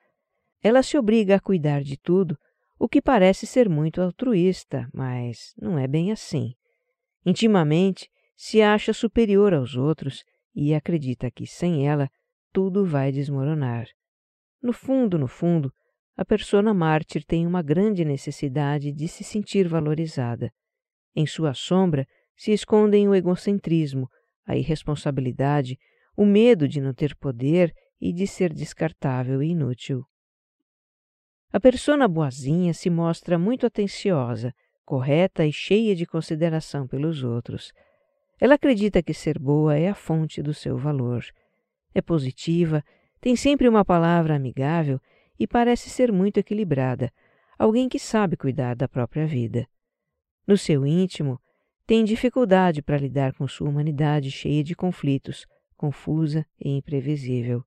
Ela 0.62 0.82
se 0.82 0.98
obriga 0.98 1.36
a 1.36 1.40
cuidar 1.40 1.82
de 1.82 1.96
tudo, 1.96 2.38
o 2.78 2.86
que 2.86 3.00
parece 3.00 3.46
ser 3.46 3.66
muito 3.66 4.02
altruísta, 4.02 4.90
mas 4.92 5.54
não 5.56 5.78
é 5.78 5.88
bem 5.88 6.12
assim. 6.12 6.52
Intimamente, 7.24 8.10
se 8.36 8.60
acha 8.60 8.92
superior 8.92 9.54
aos 9.54 9.74
outros 9.74 10.22
e 10.54 10.74
acredita 10.74 11.30
que 11.30 11.46
sem 11.46 11.88
ela 11.88 12.06
tudo 12.52 12.84
vai 12.84 13.10
desmoronar. 13.10 13.86
No 14.62 14.74
fundo, 14.74 15.18
no 15.18 15.26
fundo, 15.26 15.72
a 16.14 16.26
persona 16.26 16.74
mártir 16.74 17.24
tem 17.24 17.46
uma 17.46 17.62
grande 17.62 18.04
necessidade 18.04 18.92
de 18.92 19.08
se 19.08 19.24
sentir 19.24 19.66
valorizada. 19.66 20.52
Em 21.14 21.26
sua 21.26 21.54
sombra 21.54 22.06
se 22.36 22.52
escondem 22.52 23.08
o 23.08 23.14
egocentrismo, 23.14 24.10
a 24.46 24.56
irresponsabilidade, 24.56 25.78
o 26.16 26.24
medo 26.24 26.68
de 26.68 26.80
não 26.80 26.94
ter 26.94 27.14
poder 27.16 27.74
e 28.00 28.12
de 28.12 28.26
ser 28.26 28.52
descartável 28.52 29.42
e 29.42 29.48
inútil. 29.48 30.06
A 31.52 31.58
persona 31.58 32.06
boazinha 32.06 32.72
se 32.72 32.90
mostra 32.90 33.38
muito 33.38 33.66
atenciosa, 33.66 34.54
correta 34.84 35.44
e 35.44 35.52
cheia 35.52 35.94
de 35.94 36.06
consideração 36.06 36.86
pelos 36.86 37.24
outros. 37.24 37.72
Ela 38.38 38.54
acredita 38.54 39.02
que 39.02 39.14
ser 39.14 39.38
boa 39.38 39.76
é 39.76 39.88
a 39.88 39.94
fonte 39.94 40.42
do 40.42 40.52
seu 40.52 40.76
valor. 40.76 41.24
É 41.94 42.02
positiva, 42.02 42.84
tem 43.20 43.34
sempre 43.34 43.68
uma 43.68 43.84
palavra 43.84 44.36
amigável 44.36 45.00
e 45.38 45.46
parece 45.46 45.88
ser 45.90 46.12
muito 46.12 46.38
equilibrada, 46.38 47.12
alguém 47.58 47.88
que 47.88 47.98
sabe 47.98 48.36
cuidar 48.36 48.76
da 48.76 48.86
própria 48.86 49.26
vida. 49.26 49.66
No 50.46 50.56
seu 50.56 50.86
íntimo, 50.86 51.40
tem 51.86 52.04
dificuldade 52.04 52.82
para 52.82 52.98
lidar 52.98 53.32
com 53.34 53.46
sua 53.46 53.68
humanidade 53.68 54.30
cheia 54.30 54.64
de 54.64 54.74
conflitos, 54.74 55.46
confusa 55.76 56.44
e 56.58 56.76
imprevisível. 56.76 57.64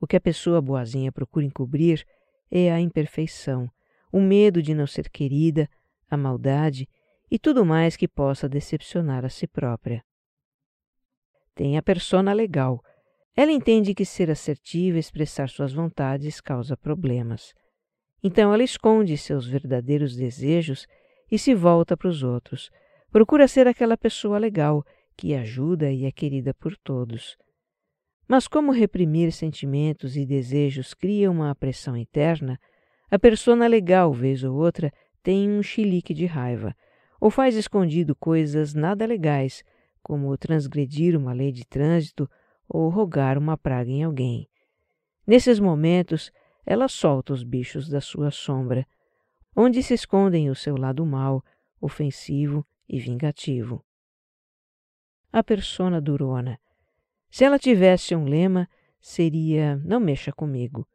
O 0.00 0.06
que 0.06 0.16
a 0.16 0.20
pessoa 0.20 0.62
boazinha 0.62 1.12
procura 1.12 1.44
encobrir 1.44 2.06
é 2.50 2.72
a 2.72 2.80
imperfeição, 2.80 3.70
o 4.10 4.20
medo 4.20 4.62
de 4.62 4.74
não 4.74 4.86
ser 4.86 5.10
querida, 5.10 5.68
a 6.10 6.16
maldade 6.16 6.88
e 7.30 7.38
tudo 7.38 7.64
mais 7.64 7.96
que 7.96 8.08
possa 8.08 8.48
decepcionar 8.48 9.24
a 9.24 9.28
si 9.28 9.46
própria. 9.46 10.04
Tem 11.54 11.76
a 11.76 11.82
persona 11.82 12.32
legal, 12.32 12.82
ela 13.36 13.50
entende 13.50 13.94
que 13.94 14.04
ser 14.04 14.30
assertiva 14.30 14.96
e 14.96 15.00
expressar 15.00 15.48
suas 15.48 15.72
vontades 15.72 16.40
causa 16.40 16.76
problemas. 16.76 17.52
Então 18.22 18.54
ela 18.54 18.62
esconde 18.62 19.18
seus 19.18 19.46
verdadeiros 19.46 20.16
desejos 20.16 20.86
e 21.30 21.38
se 21.38 21.54
volta 21.54 21.96
para 21.96 22.08
os 22.08 22.22
outros. 22.22 22.70
Procura 23.14 23.46
ser 23.46 23.68
aquela 23.68 23.96
pessoa 23.96 24.38
legal 24.38 24.84
que 25.16 25.36
ajuda 25.36 25.88
e 25.88 26.04
é 26.04 26.10
querida 26.10 26.52
por 26.52 26.76
todos. 26.76 27.36
Mas 28.26 28.48
como 28.48 28.72
reprimir 28.72 29.30
sentimentos 29.30 30.16
e 30.16 30.26
desejos 30.26 30.94
cria 30.94 31.30
uma 31.30 31.54
pressão 31.54 31.96
interna, 31.96 32.58
a 33.08 33.16
persona 33.16 33.68
legal, 33.68 34.12
vez 34.12 34.42
ou 34.42 34.56
outra, 34.56 34.92
tem 35.22 35.48
um 35.48 35.62
chilique 35.62 36.12
de 36.12 36.26
raiva, 36.26 36.74
ou 37.20 37.30
faz 37.30 37.54
escondido 37.54 38.16
coisas 38.16 38.74
nada 38.74 39.06
legais, 39.06 39.62
como 40.02 40.36
transgredir 40.36 41.16
uma 41.16 41.32
lei 41.32 41.52
de 41.52 41.64
trânsito 41.64 42.28
ou 42.68 42.88
rogar 42.88 43.38
uma 43.38 43.56
praga 43.56 43.92
em 43.92 44.02
alguém. 44.02 44.48
Nesses 45.24 45.60
momentos, 45.60 46.32
ela 46.66 46.88
solta 46.88 47.32
os 47.32 47.44
bichos 47.44 47.88
da 47.88 48.00
sua 48.00 48.32
sombra, 48.32 48.84
onde 49.54 49.84
se 49.84 49.94
escondem 49.94 50.50
o 50.50 50.54
seu 50.56 50.76
lado 50.76 51.06
mau, 51.06 51.44
ofensivo 51.80 52.66
e 52.88 52.98
vingativo. 52.98 53.84
A 55.32 55.42
persona 55.42 56.00
durona. 56.00 56.58
Se 57.30 57.44
ela 57.44 57.58
tivesse 57.58 58.14
um 58.14 58.24
lema, 58.24 58.68
seria 59.00 59.76
Não 59.84 60.00
mexa 60.00 60.32
comigo. 60.32 60.86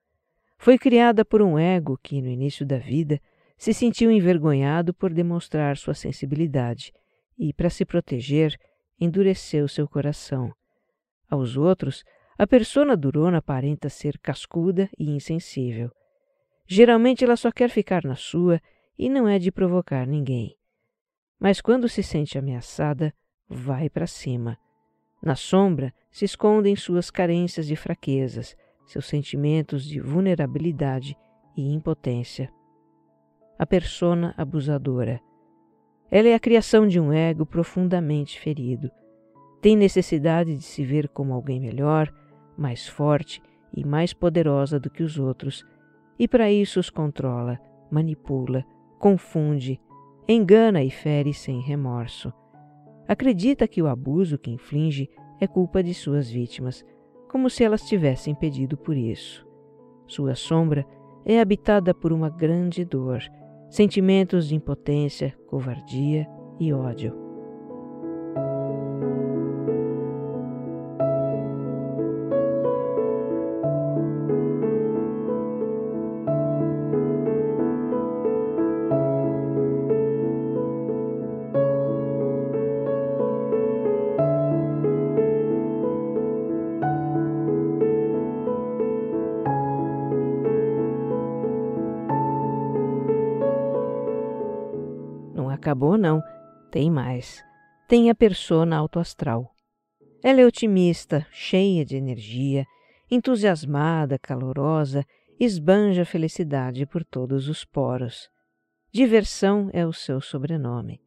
Foi 0.57 0.77
criada 0.77 1.23
por 1.23 1.41
um 1.41 1.57
ego 1.57 1.97
que, 2.01 2.21
no 2.21 2.29
início 2.29 2.65
da 2.65 2.77
vida, 2.77 3.21
se 3.57 3.73
sentiu 3.73 4.09
envergonhado 4.09 4.93
por 4.93 5.13
demonstrar 5.13 5.77
sua 5.77 5.93
sensibilidade 5.93 6.93
e, 7.37 7.53
para 7.53 7.69
se 7.69 7.85
proteger, 7.85 8.57
endureceu 8.99 9.67
seu 9.67 9.87
coração. 9.87 10.53
Aos 11.29 11.55
outros, 11.55 12.03
a 12.37 12.47
persona 12.47 12.95
durona 12.95 13.37
aparenta 13.39 13.89
ser 13.89 14.17
cascuda 14.19 14.89
e 14.97 15.09
insensível. 15.11 15.91
Geralmente 16.65 17.23
ela 17.23 17.35
só 17.35 17.51
quer 17.51 17.69
ficar 17.69 18.03
na 18.03 18.15
sua 18.15 18.61
e 18.97 19.09
não 19.09 19.27
é 19.27 19.39
de 19.39 19.51
provocar 19.51 20.05
ninguém. 20.05 20.58
Mas 21.39 21.61
quando 21.61 21.87
se 21.87 22.03
sente 22.03 22.37
ameaçada, 22.37 23.13
vai 23.47 23.89
para 23.89 24.05
cima. 24.05 24.57
Na 25.21 25.35
sombra 25.35 25.93
se 26.11 26.25
escondem 26.25 26.75
suas 26.75 27.09
carências 27.09 27.69
e 27.69 27.75
fraquezas, 27.75 28.55
seus 28.85 29.05
sentimentos 29.05 29.83
de 29.83 29.99
vulnerabilidade 29.99 31.15
e 31.55 31.73
impotência. 31.73 32.51
A 33.57 33.65
persona 33.65 34.33
abusadora. 34.37 35.21
Ela 36.11 36.29
é 36.29 36.33
a 36.33 36.39
criação 36.39 36.87
de 36.87 36.99
um 36.99 37.13
ego 37.13 37.45
profundamente 37.45 38.39
ferido. 38.39 38.89
Tem 39.61 39.75
necessidade 39.75 40.55
de 40.55 40.63
se 40.63 40.83
ver 40.83 41.07
como 41.09 41.33
alguém 41.33 41.59
melhor, 41.59 42.11
mais 42.57 42.87
forte 42.87 43.41
e 43.73 43.85
mais 43.85 44.13
poderosa 44.13 44.79
do 44.79 44.89
que 44.89 45.03
os 45.03 45.19
outros, 45.19 45.63
e 46.17 46.27
para 46.27 46.51
isso 46.51 46.79
os 46.79 46.89
controla, 46.89 47.59
manipula, 47.91 48.65
confunde, 48.97 49.79
engana 50.31 50.83
e 50.83 50.91
fere 50.91 51.33
sem 51.33 51.59
remorso. 51.59 52.31
Acredita 53.07 53.67
que 53.67 53.81
o 53.81 53.87
abuso 53.87 54.37
que 54.37 54.51
inflige 54.51 55.09
é 55.41 55.47
culpa 55.47 55.81
de 55.81 55.91
suas 55.91 56.29
vítimas, 56.29 56.85
como 57.27 57.49
se 57.49 57.63
elas 57.63 57.81
tivessem 57.81 58.35
pedido 58.35 58.77
por 58.77 58.95
isso. 58.95 59.47
Sua 60.05 60.35
sombra 60.35 60.85
é 61.25 61.39
habitada 61.39 61.95
por 61.95 62.13
uma 62.13 62.29
grande 62.29 62.85
dor, 62.85 63.23
sentimentos 63.71 64.47
de 64.47 64.55
impotência, 64.55 65.35
covardia 65.47 66.27
e 66.59 66.71
ódio. 66.71 67.28
Tem 97.89 98.07
a 98.11 98.13
persona 98.13 98.77
autoastral. 98.77 99.51
Ela 100.23 100.41
é 100.41 100.45
otimista, 100.45 101.25
cheia 101.31 101.83
de 101.83 101.95
energia, 101.95 102.63
entusiasmada, 103.09 104.19
calorosa, 104.19 105.03
esbanja 105.39 106.05
felicidade 106.05 106.85
por 106.85 107.03
todos 107.03 107.49
os 107.49 107.65
poros. 107.65 108.29
Diversão 108.93 109.71
é 109.73 109.87
o 109.87 109.91
seu 109.91 110.21
sobrenome. 110.21 111.01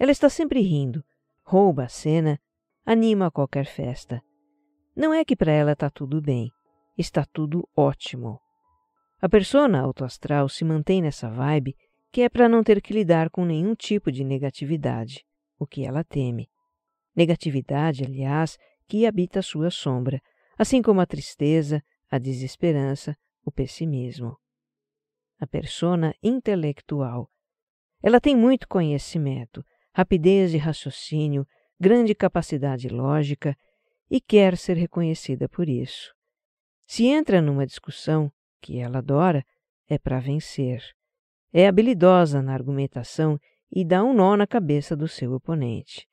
Ela 0.00 0.10
está 0.10 0.30
sempre 0.30 0.62
rindo, 0.62 1.04
rouba 1.44 1.84
a 1.84 1.88
cena, 1.88 2.40
anima 2.86 3.30
qualquer 3.30 3.66
festa. 3.66 4.22
Não 4.96 5.12
é 5.12 5.26
que 5.26 5.36
para 5.36 5.52
ela 5.52 5.72
está 5.72 5.90
tudo 5.90 6.22
bem, 6.22 6.50
está 6.96 7.22
tudo 7.26 7.68
ótimo. 7.76 8.40
A 9.20 9.28
persona 9.28 9.78
autoastral 9.78 10.48
se 10.48 10.64
mantém 10.64 11.02
nessa 11.02 11.28
vibe 11.28 11.76
que 12.10 12.22
é 12.22 12.30
para 12.30 12.48
não 12.48 12.64
ter 12.64 12.80
que 12.80 12.94
lidar 12.94 13.28
com 13.28 13.44
nenhum 13.44 13.74
tipo 13.74 14.10
de 14.10 14.24
negatividade, 14.24 15.22
o 15.58 15.66
que 15.66 15.84
ela 15.84 16.04
teme. 16.04 16.48
Negatividade, 17.14 18.04
aliás, 18.04 18.56
que 18.86 19.06
habita 19.06 19.42
sua 19.42 19.70
sombra, 19.70 20.20
assim 20.56 20.80
como 20.80 21.00
a 21.00 21.06
tristeza, 21.06 21.82
a 22.10 22.18
desesperança, 22.18 23.16
o 23.44 23.50
pessimismo. 23.50 24.36
A 25.38 25.46
persona 25.46 26.14
intelectual. 26.22 27.30
Ela 28.02 28.20
tem 28.20 28.36
muito 28.36 28.68
conhecimento, 28.68 29.64
rapidez 29.92 30.50
de 30.50 30.58
raciocínio, 30.58 31.46
grande 31.78 32.14
capacidade 32.14 32.88
lógica 32.88 33.56
e 34.10 34.20
quer 34.20 34.56
ser 34.56 34.76
reconhecida 34.76 35.48
por 35.48 35.68
isso. 35.68 36.14
Se 36.86 37.06
entra 37.06 37.42
numa 37.42 37.66
discussão, 37.66 38.32
que 38.60 38.78
ela 38.78 38.98
adora, 38.98 39.44
é 39.88 39.98
para 39.98 40.20
vencer. 40.20 40.82
É 41.52 41.66
habilidosa 41.66 42.42
na 42.42 42.54
argumentação 42.54 43.38
e 43.70 43.84
dá 43.84 44.02
um 44.02 44.12
nó 44.12 44.36
na 44.36 44.46
cabeça 44.46 44.96
do 44.96 45.06
seu 45.06 45.32
oponente. 45.32 46.06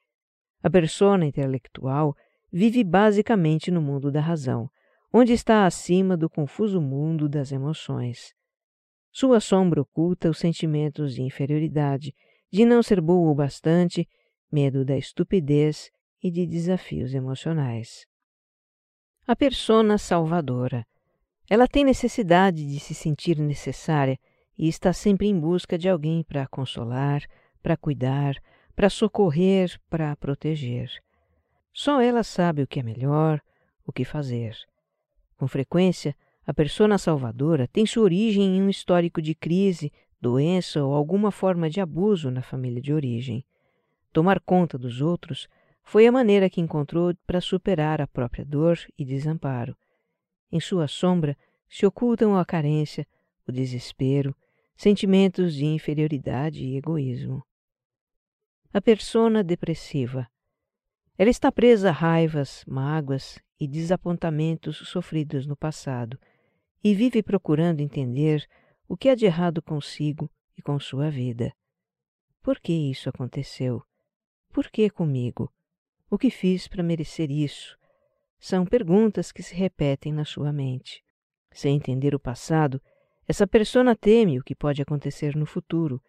A 0.62 0.70
persona 0.70 1.26
intelectual 1.26 2.16
vive 2.52 2.84
basicamente 2.84 3.70
no 3.72 3.82
mundo 3.82 4.12
da 4.12 4.22
razão, 4.22 4.70
onde 5.12 5.34
está 5.34 5.66
acima 5.66 6.18
do 6.18 6.30
confuso 6.30 6.82
mundo 6.82 7.30
das 7.30 7.52
emoções. 7.52 8.34
Sua 9.12 9.40
sombra 9.40 9.82
oculta 9.82 10.30
os 10.30 10.38
sentimentos 10.38 11.16
de 11.16 11.22
inferioridade, 11.22 12.14
de 12.52 12.66
não 12.66 12.84
ser 12.84 13.00
boa 13.00 13.32
o 13.32 13.36
bastante, 13.36 14.08
medo 14.52 14.84
da 14.84 14.98
estupidez 14.98 15.90
e 16.22 16.30
de 16.30 16.46
desafios 16.46 17.14
emocionais. 17.14 18.06
A 19.28 19.36
persona 19.36 19.98
salvadora. 19.98 20.86
Ela 21.50 21.68
tem 21.68 21.84
necessidade 21.84 22.66
de 22.66 22.80
se 22.80 22.94
sentir 22.94 23.38
necessária 23.40 24.20
e 24.58 24.68
está 24.68 24.92
sempre 24.92 25.28
em 25.28 25.40
busca 25.40 25.78
de 25.78 25.88
alguém 25.88 26.24
para 26.24 26.48
consolar, 26.48 27.24
para 27.66 27.76
cuidar, 27.76 28.36
para 28.76 28.92
socorrer, 28.92 29.82
para 29.90 30.16
proteger. 30.18 30.92
Só 31.74 32.00
ela 32.00 32.22
sabe 32.22 32.62
o 32.62 32.68
que 32.68 32.80
é 32.80 32.84
melhor, 32.84 33.42
o 33.84 33.92
que 33.92 34.06
fazer. 34.06 34.56
Com 35.36 35.48
frequência, 35.48 36.16
a 36.46 36.54
persona 36.54 37.00
salvadora 37.00 37.68
tem 37.68 37.84
sua 37.88 38.04
origem 38.04 38.58
em 38.58 38.62
um 38.62 38.70
histórico 38.70 39.20
de 39.20 39.34
crise, 39.34 39.92
doença 40.22 40.84
ou 40.84 40.94
alguma 40.94 41.32
forma 41.32 41.68
de 41.68 41.82
abuso 41.82 42.30
na 42.30 42.44
família 42.44 42.80
de 42.80 42.94
origem. 42.94 43.44
Tomar 44.14 44.40
conta 44.42 44.78
dos 44.78 45.02
outros 45.02 45.48
foi 45.82 46.06
a 46.06 46.12
maneira 46.12 46.52
que 46.52 46.62
encontrou 46.62 47.16
para 47.26 47.42
superar 47.42 48.00
a 48.00 48.06
própria 48.06 48.46
dor 48.46 48.78
e 48.96 49.04
desamparo. 49.04 49.76
Em 50.52 50.60
sua 50.60 50.88
sombra 50.88 51.36
se 51.68 51.84
ocultam 51.84 52.38
a 52.38 52.46
carência, 52.46 53.08
o 53.48 53.52
desespero, 53.52 54.36
sentimentos 54.78 55.56
de 55.56 55.66
inferioridade 55.66 56.64
e 56.64 56.78
egoísmo. 56.78 57.44
A 58.76 58.82
persona 58.82 59.42
depressiva. 59.42 60.28
Ela 61.18 61.30
está 61.30 61.50
presa 61.50 61.88
a 61.88 61.94
raivas, 61.94 62.62
mágoas 62.68 63.40
e 63.58 63.70
desapontamentos 63.70 64.76
sofridos 64.90 65.46
no 65.46 65.56
passado 65.56 66.20
e 66.84 66.94
vive 66.94 67.24
procurando 67.24 67.80
entender 67.80 68.46
o 68.86 68.98
que 68.98 69.08
há 69.08 69.16
de 69.16 69.26
errado 69.26 69.62
consigo 69.62 70.30
e 70.58 70.62
com 70.62 70.78
sua 70.78 71.10
vida. 71.10 71.54
Por 72.44 72.60
que 72.60 72.74
isso 72.74 73.08
aconteceu? 73.08 73.82
Por 74.50 74.70
que 74.70 74.90
comigo? 74.90 75.50
O 76.10 76.18
que 76.18 76.30
fiz 76.30 76.68
para 76.68 76.84
merecer 76.84 77.32
isso? 77.32 77.78
São 78.38 78.66
perguntas 78.66 79.32
que 79.32 79.42
se 79.42 79.56
repetem 79.56 80.12
na 80.12 80.26
sua 80.26 80.52
mente. 80.52 81.02
Sem 81.50 81.78
entender 81.78 82.14
o 82.14 82.20
passado, 82.20 82.82
essa 83.26 83.48
persona 83.48 83.96
teme 83.96 84.38
o 84.38 84.44
que 84.44 84.54
pode 84.54 84.82
acontecer 84.82 85.34
no 85.34 85.46
futuro 85.46 86.04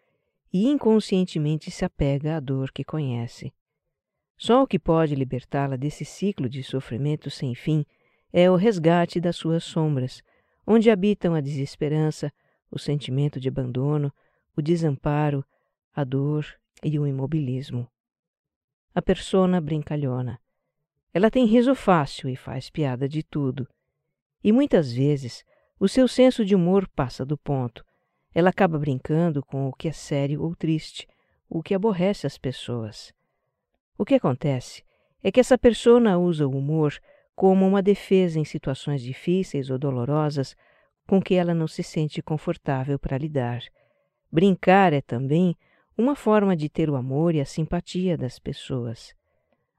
e 0.51 0.67
inconscientemente 0.67 1.69
se 1.71 1.83
apega 1.83 2.37
à 2.37 2.39
dor 2.39 2.71
que 2.71 2.83
conhece. 2.83 3.53
Só 4.37 4.63
o 4.63 4.67
que 4.67 4.77
pode 4.77 5.15
libertá-la 5.15 5.75
desse 5.75 6.05
ciclo 6.05 6.47
de 6.47 6.63
sofrimento 6.63 7.29
sem 7.29 7.55
fim 7.55 7.85
é 8.31 8.49
o 8.49 8.55
resgate 8.55 9.19
das 9.19 9.35
suas 9.35 9.63
sombras, 9.63 10.21
onde 10.65 10.91
habitam 10.91 11.33
a 11.33 11.41
desesperança, 11.41 12.31
o 12.69 12.77
sentimento 12.77 13.39
de 13.39 13.47
abandono, 13.47 14.13
o 14.55 14.61
desamparo, 14.61 15.43
a 15.93 16.03
dor 16.03 16.45
e 16.83 16.99
o 16.99 17.07
imobilismo. 17.07 17.89
A 18.93 19.01
persona 19.01 19.59
brincalhona. 19.59 20.39
Ela 21.13 21.31
tem 21.31 21.45
riso 21.45 21.73
fácil 21.73 22.29
e 22.29 22.35
faz 22.35 22.69
piada 22.69 23.07
de 23.07 23.23
tudo. 23.23 23.67
E 24.43 24.51
muitas 24.51 24.91
vezes 24.91 25.43
o 25.79 25.87
seu 25.87 26.07
senso 26.07 26.45
de 26.45 26.53
humor 26.53 26.87
passa 26.89 27.25
do 27.25 27.37
ponto. 27.37 27.83
Ela 28.33 28.49
acaba 28.49 28.77
brincando 28.77 29.43
com 29.43 29.67
o 29.67 29.73
que 29.73 29.87
é 29.87 29.91
sério 29.91 30.43
ou 30.43 30.55
triste, 30.55 31.07
o 31.49 31.63
que 31.63 31.73
aborrece 31.73 32.27
as 32.27 32.37
pessoas. 32.37 33.13
O 33.97 34.05
que 34.05 34.15
acontece 34.15 34.83
é 35.23 35.31
que 35.31 35.39
essa 35.39 35.57
persona 35.57 36.17
usa 36.17 36.47
o 36.47 36.55
humor 36.55 36.93
como 37.35 37.67
uma 37.67 37.81
defesa 37.81 38.39
em 38.39 38.45
situações 38.45 39.01
difíceis 39.01 39.69
ou 39.69 39.77
dolorosas 39.77 40.55
com 41.07 41.21
que 41.21 41.35
ela 41.35 41.53
não 41.53 41.67
se 41.67 41.83
sente 41.83 42.21
confortável 42.21 42.99
para 42.99 43.17
lidar. 43.17 43.61
Brincar 44.31 44.91
é 44.91 45.01
também 45.01 45.55
uma 45.97 46.15
forma 46.15 46.55
de 46.55 46.69
ter 46.69 46.89
o 46.89 46.95
amor 46.95 47.33
e 47.33 47.39
a 47.39 47.45
simpatia 47.45 48.17
das 48.17 48.37
pessoas. 48.37 49.15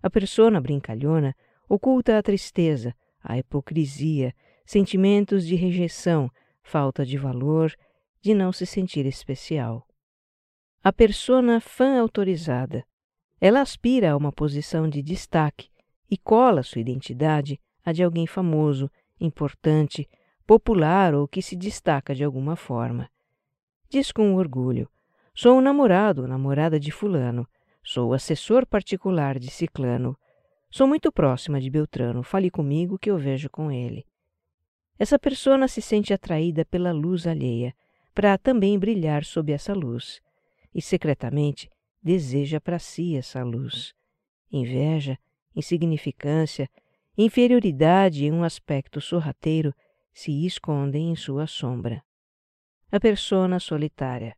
A 0.02 0.08
persona 0.08 0.60
brincalhona 0.60 1.34
oculta 1.68 2.18
a 2.18 2.22
tristeza, 2.22 2.94
a 3.22 3.36
hipocrisia 3.38 4.34
sentimentos 4.64 5.46
de 5.46 5.54
rejeição, 5.54 6.30
falta 6.62 7.04
de 7.04 7.16
valor, 7.16 7.72
de 8.20 8.34
não 8.34 8.52
se 8.52 8.66
sentir 8.66 9.06
especial. 9.06 9.86
A 10.82 10.92
persona 10.92 11.60
fã 11.60 12.00
autorizada. 12.00 12.84
Ela 13.40 13.60
aspira 13.60 14.12
a 14.12 14.16
uma 14.16 14.32
posição 14.32 14.88
de 14.88 15.02
destaque 15.02 15.68
e 16.10 16.16
cola 16.16 16.62
sua 16.62 16.80
identidade 16.80 17.60
a 17.84 17.92
de 17.92 18.02
alguém 18.02 18.26
famoso, 18.26 18.90
importante, 19.20 20.08
popular 20.46 21.14
ou 21.14 21.28
que 21.28 21.42
se 21.42 21.56
destaca 21.56 22.14
de 22.14 22.24
alguma 22.24 22.56
forma. 22.56 23.10
Diz 23.88 24.12
com 24.12 24.34
orgulho: 24.34 24.88
Sou 25.34 25.58
o 25.58 25.60
namorado 25.60 26.22
ou 26.22 26.28
namorada 26.28 26.78
de 26.78 26.90
Fulano, 26.90 27.46
sou 27.82 28.10
o 28.10 28.12
assessor 28.12 28.66
particular 28.66 29.38
de 29.38 29.50
Ciclano. 29.50 30.18
Sou 30.70 30.86
muito 30.86 31.10
próxima 31.10 31.60
de 31.60 31.70
Beltrano, 31.70 32.22
fale 32.22 32.50
comigo 32.50 32.98
que 32.98 33.10
eu 33.10 33.16
vejo 33.16 33.48
com 33.48 33.72
ele. 33.72 34.04
Essa 34.98 35.18
pessoa 35.18 35.66
se 35.68 35.80
sente 35.80 36.12
atraída 36.12 36.64
pela 36.64 36.92
luz 36.92 37.26
alheia, 37.26 37.74
para 38.18 38.36
também 38.36 38.76
brilhar 38.76 39.24
sob 39.24 39.52
essa 39.52 39.72
luz, 39.72 40.20
e 40.74 40.82
secretamente 40.82 41.70
deseja 42.02 42.60
para 42.60 42.76
si 42.76 43.16
essa 43.16 43.44
luz. 43.44 43.94
Inveja, 44.50 45.16
insignificância, 45.54 46.68
inferioridade 47.16 48.24
e 48.24 48.32
um 48.32 48.42
aspecto 48.42 49.00
sorrateiro 49.00 49.72
se 50.12 50.44
escondem 50.44 51.12
em 51.12 51.14
sua 51.14 51.46
sombra. 51.46 52.02
A 52.90 52.98
persona 52.98 53.60
solitária. 53.60 54.36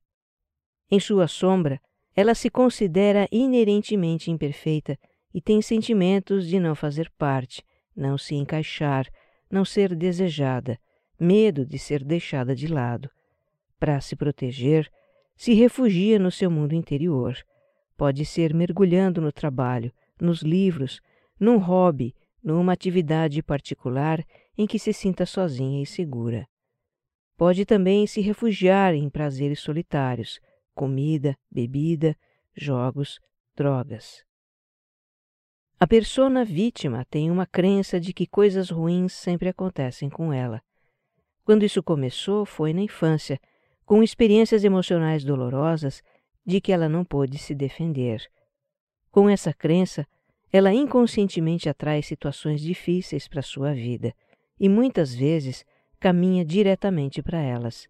Em 0.91 1.01
sua 1.01 1.27
sombra, 1.27 1.81
ela 2.15 2.35
se 2.35 2.51
considera 2.51 3.27
inerentemente 3.33 4.31
imperfeita 4.31 4.99
e 5.33 5.41
tem 5.41 5.63
sentimentos 5.63 6.47
de 6.47 6.61
não 6.61 6.75
fazer 6.75 7.11
parte, 7.17 7.65
não 7.97 8.19
se 8.19 8.35
encaixar, 8.35 9.09
não 9.51 9.65
ser 9.65 9.97
desejada, 9.97 10.79
medo 11.19 11.65
de 11.65 11.79
ser 11.79 12.05
deixada 12.05 12.55
de 12.55 12.67
lado. 12.67 13.11
Para 13.81 14.01
se 14.03 14.15
proteger, 14.15 14.89
se 15.35 15.55
refugia 15.55 16.19
no 16.19 16.31
seu 16.31 16.51
mundo 16.51 16.75
interior. 16.75 17.35
Pode 17.97 18.27
ser 18.27 18.53
mergulhando 18.53 19.23
no 19.23 19.33
trabalho, 19.33 19.91
nos 20.21 20.43
livros, 20.43 21.01
num 21.41 21.57
hobby, 21.57 22.15
numa 22.45 22.75
atividade 22.75 23.43
particular 23.43 24.23
em 24.57 24.67
que 24.67 24.79
se 24.79 24.93
sinta 24.93 25.25
sozinha 25.25 25.83
e 25.83 25.87
segura. 25.87 26.47
Pode 27.39 27.65
também 27.65 28.07
se 28.07 28.21
refugiar 28.21 28.95
em 28.95 29.09
prazeres 29.09 29.61
solitários, 29.61 30.39
comida, 30.75 31.35
bebida, 31.51 32.15
jogos, 32.55 33.19
drogas. 33.57 34.23
A 35.79 35.87
persona 35.87 36.45
vítima 36.45 37.07
tem 37.09 37.31
uma 37.31 37.47
crença 37.47 37.99
de 37.99 38.13
que 38.13 38.27
coisas 38.27 38.69
ruins 38.69 39.15
sempre 39.15 39.49
acontecem 39.49 40.11
com 40.11 40.31
ela. 40.31 40.63
Quando 41.43 41.65
isso 41.65 41.83
começou, 41.83 42.45
foi 42.45 42.75
na 42.75 42.83
infância, 42.83 43.41
com 43.91 44.05
experiências 44.05 44.63
emocionais 44.63 45.25
dolorosas 45.25 46.01
de 46.47 46.61
que 46.61 46.71
ela 46.71 46.89
não 46.89 47.05
pôde 47.05 47.37
se 47.39 47.57
defender. 47.57 48.23
Com 49.11 49.29
essa 49.29 49.53
crença, 49.53 50.07
ela 50.53 50.73
inconscientemente 50.73 51.69
atrai 51.69 52.01
situações 52.01 52.61
difíceis 52.61 53.27
para 53.27 53.43
sua 53.43 53.75
vida 53.75 54.15
e 54.61 54.69
muitas 54.69 55.13
vezes 55.13 55.65
caminha 55.99 56.45
diretamente 56.45 57.21
para 57.21 57.41
elas. 57.41 57.89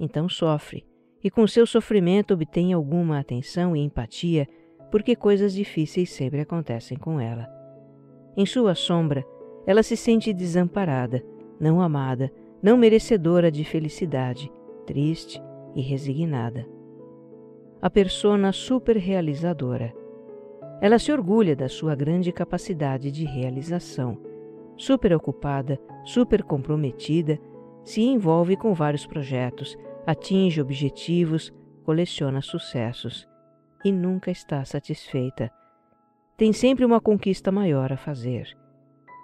Então 0.00 0.26
sofre 0.26 0.86
e 1.22 1.30
com 1.30 1.46
seu 1.46 1.66
sofrimento 1.66 2.32
obtém 2.32 2.72
alguma 2.72 3.18
atenção 3.18 3.76
e 3.76 3.80
empatia 3.80 4.48
porque 4.90 5.14
coisas 5.14 5.52
difíceis 5.52 6.08
sempre 6.08 6.40
acontecem 6.40 6.96
com 6.96 7.20
ela. 7.20 7.46
Em 8.38 8.46
sua 8.46 8.74
sombra, 8.74 9.22
ela 9.66 9.82
se 9.82 9.98
sente 9.98 10.32
desamparada, 10.32 11.22
não 11.60 11.82
amada, 11.82 12.32
não 12.62 12.78
merecedora 12.78 13.50
de 13.52 13.64
felicidade, 13.64 14.50
triste 14.86 15.42
e 15.74 15.82
resignada. 15.82 16.66
A 17.82 17.90
persona 17.90 18.52
superrealizadora. 18.52 19.92
Ela 20.80 20.98
se 20.98 21.12
orgulha 21.12 21.56
da 21.56 21.68
sua 21.68 21.94
grande 21.94 22.32
capacidade 22.32 23.10
de 23.10 23.24
realização. 23.24 24.18
Super 24.76 25.14
ocupada, 25.14 25.78
super 26.04 26.42
comprometida, 26.42 27.38
se 27.84 28.02
envolve 28.02 28.56
com 28.56 28.72
vários 28.72 29.06
projetos, 29.06 29.76
atinge 30.06 30.60
objetivos, 30.60 31.52
coleciona 31.84 32.40
sucessos 32.40 33.28
e 33.84 33.92
nunca 33.92 34.30
está 34.30 34.64
satisfeita. 34.64 35.50
Tem 36.36 36.52
sempre 36.52 36.84
uma 36.84 37.00
conquista 37.00 37.50
maior 37.50 37.92
a 37.92 37.96
fazer. 37.96 38.56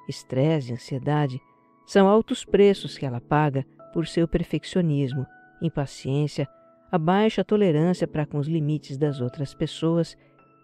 Estresse 0.08 0.70
e 0.70 0.74
ansiedade 0.74 1.40
são 1.86 2.08
altos 2.08 2.44
preços 2.44 2.96
que 2.96 3.04
ela 3.04 3.20
paga 3.20 3.66
por 3.92 4.06
seu 4.06 4.26
perfeccionismo, 4.26 5.26
impaciência, 5.62 6.48
a 6.90 6.98
baixa 6.98 7.42
tolerância 7.42 8.06
para 8.06 8.26
com 8.26 8.38
os 8.38 8.46
limites 8.46 8.98
das 8.98 9.20
outras 9.20 9.54
pessoas 9.54 10.16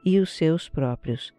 e 0.05 0.19
os 0.19 0.37
seus 0.37 0.69
próprios. 0.69 1.33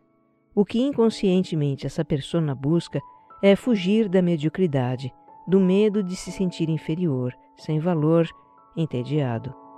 O 0.56 0.66
que 0.66 0.80
inconscientemente 0.80 1.86
essa 1.86 2.04
persona 2.04 2.56
busca 2.56 3.00
é 3.42 3.56
fugir 3.56 4.10
da 4.10 4.22
mediocridade, 4.22 5.14
do 5.48 5.60
medo 5.60 6.04
de 6.04 6.16
se 6.16 6.32
sentir 6.32 6.70
inferior, 6.70 7.34
sem 7.56 7.80
valor, 7.80 8.28
entediado. 8.76 9.69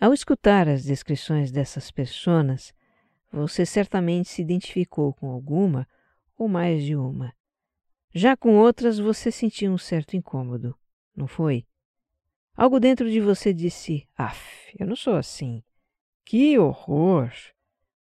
Ao 0.00 0.14
escutar 0.14 0.66
as 0.66 0.82
descrições 0.82 1.52
dessas 1.52 1.90
pessoas, 1.90 2.72
você 3.30 3.66
certamente 3.66 4.30
se 4.30 4.40
identificou 4.40 5.12
com 5.12 5.30
alguma 5.30 5.86
ou 6.38 6.48
mais 6.48 6.82
de 6.82 6.96
uma. 6.96 7.34
Já 8.10 8.34
com 8.34 8.56
outras 8.56 8.98
você 8.98 9.30
sentiu 9.30 9.70
um 9.70 9.76
certo 9.76 10.16
incômodo, 10.16 10.74
não 11.14 11.26
foi? 11.26 11.66
Algo 12.56 12.80
dentro 12.80 13.10
de 13.10 13.20
você 13.20 13.52
disse: 13.52 14.08
Af, 14.16 14.74
eu 14.78 14.86
não 14.86 14.96
sou 14.96 15.16
assim. 15.16 15.62
Que 16.24 16.58
horror! 16.58 17.30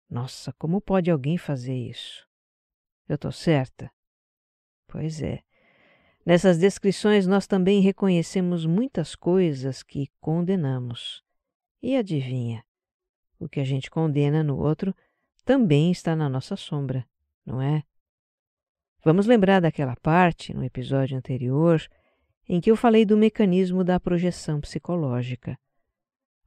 Nossa, 0.07 0.53
como 0.59 0.79
pode 0.79 1.09
alguém 1.09 1.39
fazer 1.39 1.75
isso? 1.75 2.23
Eu 3.07 3.15
estou 3.15 3.31
certa? 3.31 3.91
Pois 4.87 5.23
é. 5.23 5.41
Nessas 6.23 6.59
descrições 6.59 7.25
nós 7.25 7.47
também 7.47 7.81
reconhecemos 7.81 8.63
muitas 8.63 9.15
coisas 9.15 9.81
que 9.81 10.07
condenamos. 10.21 11.27
E 11.81 11.95
adivinha? 11.95 12.63
O 13.39 13.47
que 13.47 13.59
a 13.59 13.63
gente 13.63 13.89
condena 13.89 14.43
no 14.43 14.57
outro 14.57 14.93
também 15.45 15.91
está 15.91 16.15
na 16.15 16.29
nossa 16.29 16.55
sombra, 16.55 17.07
não 17.45 17.61
é? 17.61 17.83
Vamos 19.03 19.25
lembrar 19.25 19.61
daquela 19.61 19.95
parte, 19.95 20.53
no 20.53 20.63
episódio 20.63 21.17
anterior, 21.17 21.81
em 22.47 22.59
que 22.59 22.69
eu 22.69 22.75
falei 22.75 23.05
do 23.05 23.15
mecanismo 23.15 23.83
da 23.83 23.99
projeção 23.99 24.59
psicológica. 24.59 25.57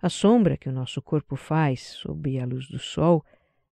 A 0.01 0.11
sombra 0.11 0.57
que 0.57 0.69
o 0.69 0.73
nosso 0.73 1.01
corpo 1.01 1.35
faz 1.35 1.81
sob 1.81 2.39
a 2.39 2.45
luz 2.45 2.69
do 2.69 2.79
sol, 2.79 3.25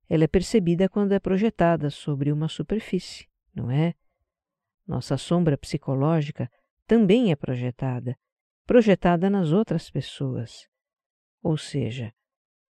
ela 0.09 0.25
é 0.25 0.29
percebida 0.29 0.89
quando 0.89 1.13
é 1.13 1.19
projetada 1.19 1.89
sobre 1.89 2.31
uma 2.31 2.49
superfície, 2.49 3.27
não 3.55 3.71
é? 3.71 3.95
Nossa 4.87 5.17
sombra 5.17 5.57
psicológica 5.57 6.51
também 6.87 7.33
é 7.33 7.37
projetada, 7.37 8.17
projetada 8.67 9.31
nas 9.31 9.53
outras 9.53 9.91
pessoas. 9.91 10.69
Ou 11.43 11.57
seja, 11.57 12.13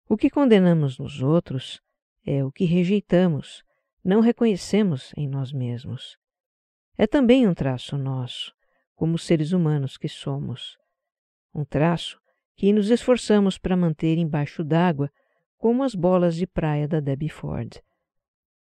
o 0.08 0.18
que 0.18 0.30
condenamos 0.30 0.98
nos 0.98 1.22
outros 1.22 1.82
é 2.26 2.44
o 2.44 2.52
que 2.52 2.66
rejeitamos, 2.66 3.64
não 4.04 4.20
reconhecemos 4.20 5.14
em 5.16 5.28
nós 5.28 5.52
mesmos. 5.52 6.18
É 6.98 7.08
também 7.08 7.48
um 7.48 7.54
traço 7.54 7.98
nosso, 7.98 8.54
como 8.96 9.18
seres 9.18 9.52
humanos 9.52 9.98
que 9.98 10.10
somos. 10.10 10.78
Um 11.54 11.66
traço 11.66 12.20
que 12.56 12.72
nos 12.72 12.90
esforçamos 12.90 13.58
para 13.58 13.76
manter 13.76 14.18
embaixo 14.18 14.64
d'água, 14.64 15.10
como 15.58 15.84
as 15.84 15.96
bolas 15.96 16.36
de 16.36 16.46
praia 16.46 16.88
da 16.88 17.00
Debbie 17.00 17.30
Ford, 17.30 17.80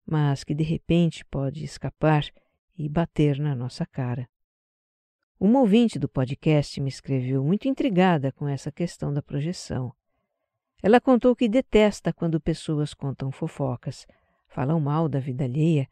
mas 0.06 0.44
que 0.44 0.54
de 0.54 0.64
repente 0.64 1.26
pode 1.26 1.64
escapar 1.64 2.24
e 2.78 2.90
bater 2.90 3.40
na 3.40 3.56
nossa 3.56 3.86
cara. 3.86 4.28
Uma 5.46 5.60
ouvinte 5.60 6.00
do 6.00 6.08
podcast 6.08 6.80
me 6.80 6.88
escreveu 6.88 7.44
muito 7.44 7.68
intrigada 7.68 8.32
com 8.32 8.48
essa 8.48 8.72
questão 8.72 9.12
da 9.12 9.22
projeção. 9.22 9.94
Ela 10.82 11.02
contou 11.02 11.36
que 11.36 11.50
detesta 11.50 12.14
quando 12.14 12.40
pessoas 12.40 12.94
contam 12.94 13.30
fofocas, 13.30 14.08
falam 14.48 14.80
mal 14.80 15.10
da 15.10 15.20
vida 15.20 15.44
alheia 15.44 15.90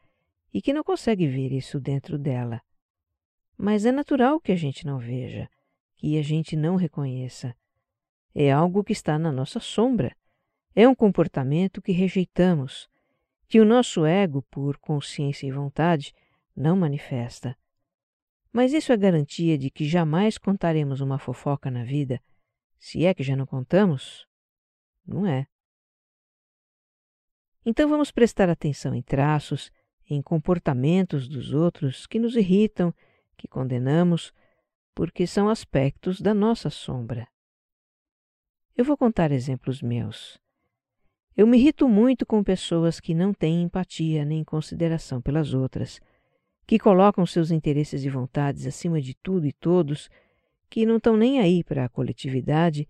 e 0.54 0.62
que 0.62 0.72
não 0.72 0.86
consegue 0.86 1.28
ver 1.28 1.52
isso 1.52 1.82
dentro 1.82 2.18
dela. 2.18 2.62
Mas 3.58 3.86
é 3.86 3.92
natural 3.92 4.40
que 4.40 4.54
a 4.54 4.56
gente 4.56 4.86
não 4.86 4.98
veja, 4.98 5.50
que 5.98 6.18
a 6.18 6.22
gente 6.22 6.56
não 6.56 6.78
reconheça. 6.78 7.54
É 8.34 8.50
algo 8.54 8.86
que 8.86 8.94
está 8.94 9.20
na 9.20 9.34
nossa 9.34 9.60
sombra. 9.60 10.16
É 10.74 10.88
um 10.88 10.96
comportamento 10.96 11.82
que 11.82 11.92
rejeitamos, 11.92 12.90
que 13.50 13.60
o 13.60 13.66
nosso 13.66 14.06
ego, 14.06 14.44
por 14.44 14.78
consciência 14.78 15.46
e 15.46 15.52
vontade, 15.52 16.16
não 16.56 16.78
manifesta. 16.78 17.54
Mas 18.52 18.74
isso 18.74 18.92
é 18.92 18.98
garantia 18.98 19.58
de 19.58 19.70
que 19.70 19.88
jamais 19.88 20.38
contaremos 20.38 21.00
uma 21.00 21.18
fofoca 21.18 21.72
na 21.72 21.84
vida, 21.84 22.22
se 22.78 23.06
é 23.06 23.14
que 23.14 23.24
já 23.24 23.36
não 23.36 23.46
contamos? 23.46 24.28
Não 25.06 25.26
é. 25.26 25.48
Então 27.66 27.88
vamos 27.88 28.12
prestar 28.12 28.50
atenção 28.50 28.94
em 28.94 29.02
traços, 29.02 29.72
em 30.10 30.22
comportamentos 30.22 31.28
dos 31.28 31.54
outros 31.54 32.06
que 32.06 32.20
nos 32.20 32.36
irritam, 32.36 32.94
que 33.38 33.48
condenamos, 33.48 34.34
porque 34.94 35.26
são 35.26 35.48
aspectos 35.48 36.20
da 36.20 36.34
nossa 36.34 36.70
sombra. 36.70 37.28
Eu 38.76 38.84
vou 38.84 38.98
contar 38.98 39.32
exemplos 39.32 39.82
meus. 39.82 40.40
Eu 41.36 41.48
me 41.48 41.58
irrito 41.58 41.88
muito 41.88 42.26
com 42.26 42.44
pessoas 42.44 43.00
que 43.00 43.14
não 43.14 43.34
têm 43.34 43.64
empatia 43.64 44.26
nem 44.26 44.44
consideração 44.44 45.22
pelas 45.22 45.54
outras, 45.54 46.00
que 46.65 46.80
colocam 46.80 47.26
seus 47.26 47.52
interesses 47.52 48.04
e 48.04 48.10
vontades 48.10 48.65
acima 48.65 49.02
de 49.02 49.13
tudo 49.13 49.45
e 49.45 49.52
todos, 49.52 50.10
que 50.69 50.86
não 50.86 50.97
estão 50.97 51.17
nem 51.17 51.39
aí 51.39 51.63
para 51.63 51.86
a 51.86 51.89
coletividade 51.89 52.88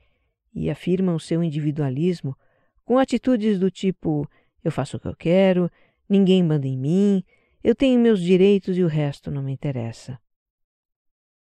e 0.53 0.69
afirmam 0.69 1.17
seu 1.17 1.43
individualismo 1.43 2.37
com 2.85 2.97
atitudes 2.97 3.59
do 3.59 3.71
tipo: 3.71 4.29
eu 4.63 4.71
faço 4.71 4.97
o 4.97 4.99
que 4.99 5.07
eu 5.07 5.15
quero, 5.15 5.71
ninguém 6.07 6.43
manda 6.43 6.67
em 6.67 6.77
mim, 6.77 7.23
eu 7.63 7.75
tenho 7.75 7.99
meus 7.99 8.21
direitos 8.21 8.77
e 8.77 8.83
o 8.83 8.87
resto 8.87 9.31
não 9.31 9.41
me 9.41 9.51
interessa. 9.51 10.19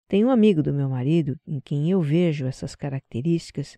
Tem 0.08 0.23
um 0.23 0.32
amigo 0.32 0.63
do 0.63 0.73
meu 0.73 0.89
marido 0.89 1.38
em 1.45 1.60
quem 1.60 1.91
eu 1.91 2.01
vejo 2.01 2.45
essas 2.45 2.75
características 2.75 3.77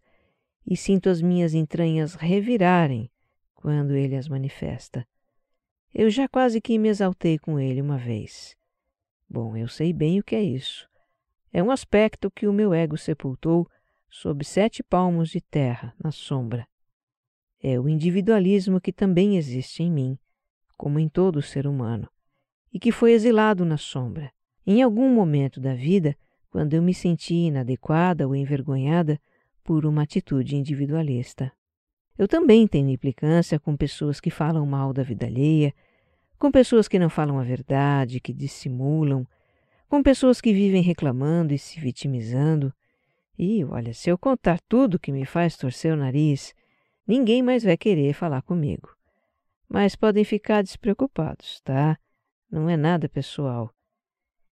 e 0.65 0.77
sinto 0.77 1.09
as 1.09 1.21
minhas 1.21 1.55
entranhas 1.55 2.13
revirarem 2.13 3.09
quando 3.55 3.95
ele 3.95 4.15
as 4.15 4.27
manifesta. 4.27 5.05
Eu 5.93 6.09
já 6.09 6.27
quase 6.27 6.61
que 6.61 6.77
me 6.77 6.87
exaltei 6.87 7.39
com 7.39 7.59
ele 7.59 7.81
uma 7.81 7.97
vez. 7.97 8.55
Bom, 9.27 9.57
eu 9.57 9.67
sei 9.67 9.91
bem 9.91 10.19
o 10.19 10.23
que 10.23 10.35
é 10.35 10.43
isso. 10.43 10.87
É 11.51 11.63
um 11.63 11.71
aspecto 11.71 12.29
que 12.29 12.47
o 12.47 12.53
meu 12.53 12.73
ego 12.73 12.97
sepultou 12.97 13.67
sob 14.09 14.45
sete 14.45 14.83
palmos 14.83 15.29
de 15.29 15.41
terra, 15.41 15.93
na 16.03 16.11
sombra. 16.11 16.67
É 17.61 17.79
o 17.79 17.89
individualismo 17.89 18.79
que 18.79 18.93
também 18.93 19.35
existe 19.35 19.83
em 19.83 19.91
mim, 19.91 20.17
como 20.77 20.99
em 20.99 21.09
todo 21.09 21.41
ser 21.41 21.67
humano, 21.67 22.09
e 22.71 22.79
que 22.79 22.91
foi 22.91 23.11
exilado 23.11 23.65
na 23.65 23.77
sombra. 23.77 24.31
Em 24.65 24.81
algum 24.81 25.13
momento 25.13 25.59
da 25.59 25.73
vida, 25.73 26.15
quando 26.49 26.73
eu 26.73 26.81
me 26.81 26.93
senti 26.93 27.33
inadequada 27.33 28.27
ou 28.27 28.35
envergonhada 28.35 29.19
por 29.63 29.85
uma 29.85 30.03
atitude 30.03 30.55
individualista. 30.55 31.51
Eu 32.19 32.27
também 32.27 32.67
tenho 32.67 32.89
implicância 32.89 33.57
com 33.57 33.77
pessoas 33.77 34.19
que 34.19 34.29
falam 34.29 34.65
mal 34.65 34.91
da 34.91 35.01
vida 35.01 35.25
alheia, 35.25 35.73
com 36.37 36.51
pessoas 36.51 36.85
que 36.85 36.99
não 36.99 37.09
falam 37.09 37.39
a 37.39 37.43
verdade, 37.43 38.19
que 38.19 38.33
dissimulam, 38.33 39.25
com 39.87 40.03
pessoas 40.03 40.41
que 40.41 40.51
vivem 40.51 40.81
reclamando 40.81 41.53
e 41.53 41.57
se 41.57 41.79
vitimizando. 41.79 42.73
E, 43.37 43.63
olha, 43.63 43.93
se 43.93 44.09
eu 44.09 44.17
contar 44.17 44.59
tudo 44.67 44.99
que 44.99 45.13
me 45.13 45.25
faz 45.25 45.55
torcer 45.55 45.93
o 45.93 45.95
nariz, 45.95 46.53
ninguém 47.07 47.41
mais 47.41 47.63
vai 47.63 47.77
querer 47.77 48.11
falar 48.11 48.41
comigo. 48.41 48.93
Mas 49.69 49.95
podem 49.95 50.25
ficar 50.25 50.61
despreocupados, 50.61 51.61
tá? 51.61 51.97
Não 52.51 52.69
é 52.69 52.75
nada 52.75 53.07
pessoal. 53.07 53.73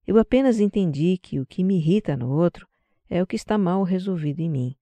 Eu 0.06 0.20
apenas 0.20 0.60
entendi 0.60 1.18
que 1.18 1.40
o 1.40 1.46
que 1.46 1.64
me 1.64 1.78
irrita 1.78 2.16
no 2.16 2.30
outro 2.30 2.68
é 3.10 3.20
o 3.20 3.26
que 3.26 3.34
está 3.34 3.58
mal 3.58 3.82
resolvido 3.82 4.38
em 4.38 4.48
mim. 4.48 4.76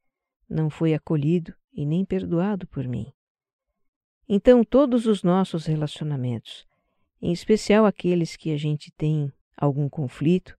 Não 0.47 0.69
foi 0.69 0.93
acolhido 0.93 1.55
e 1.75 1.85
nem 1.85 2.05
perdoado 2.05 2.67
por 2.67 2.87
mim. 2.87 3.13
Então, 4.29 4.65
todos 4.65 5.07
os 5.07 5.23
nossos 5.23 5.67
relacionamentos, 5.67 6.67
em 7.21 7.33
especial 7.33 7.85
aqueles 7.85 8.37
que 8.37 8.53
a 8.53 8.57
gente 8.57 8.91
tem 8.93 9.33
algum 9.57 9.89
conflito, 9.89 10.57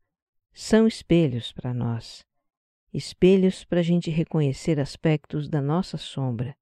são 0.54 0.86
espelhos 0.88 1.52
para 1.52 1.74
nós. 1.74 2.26
Espelhos 2.94 3.66
para 3.66 3.80
a 3.80 3.84
gente 3.84 4.10
reconhecer 4.10 4.80
aspectos 4.80 5.50
da 5.50 5.62
nossa 5.62 5.98
sombra. 5.98 6.56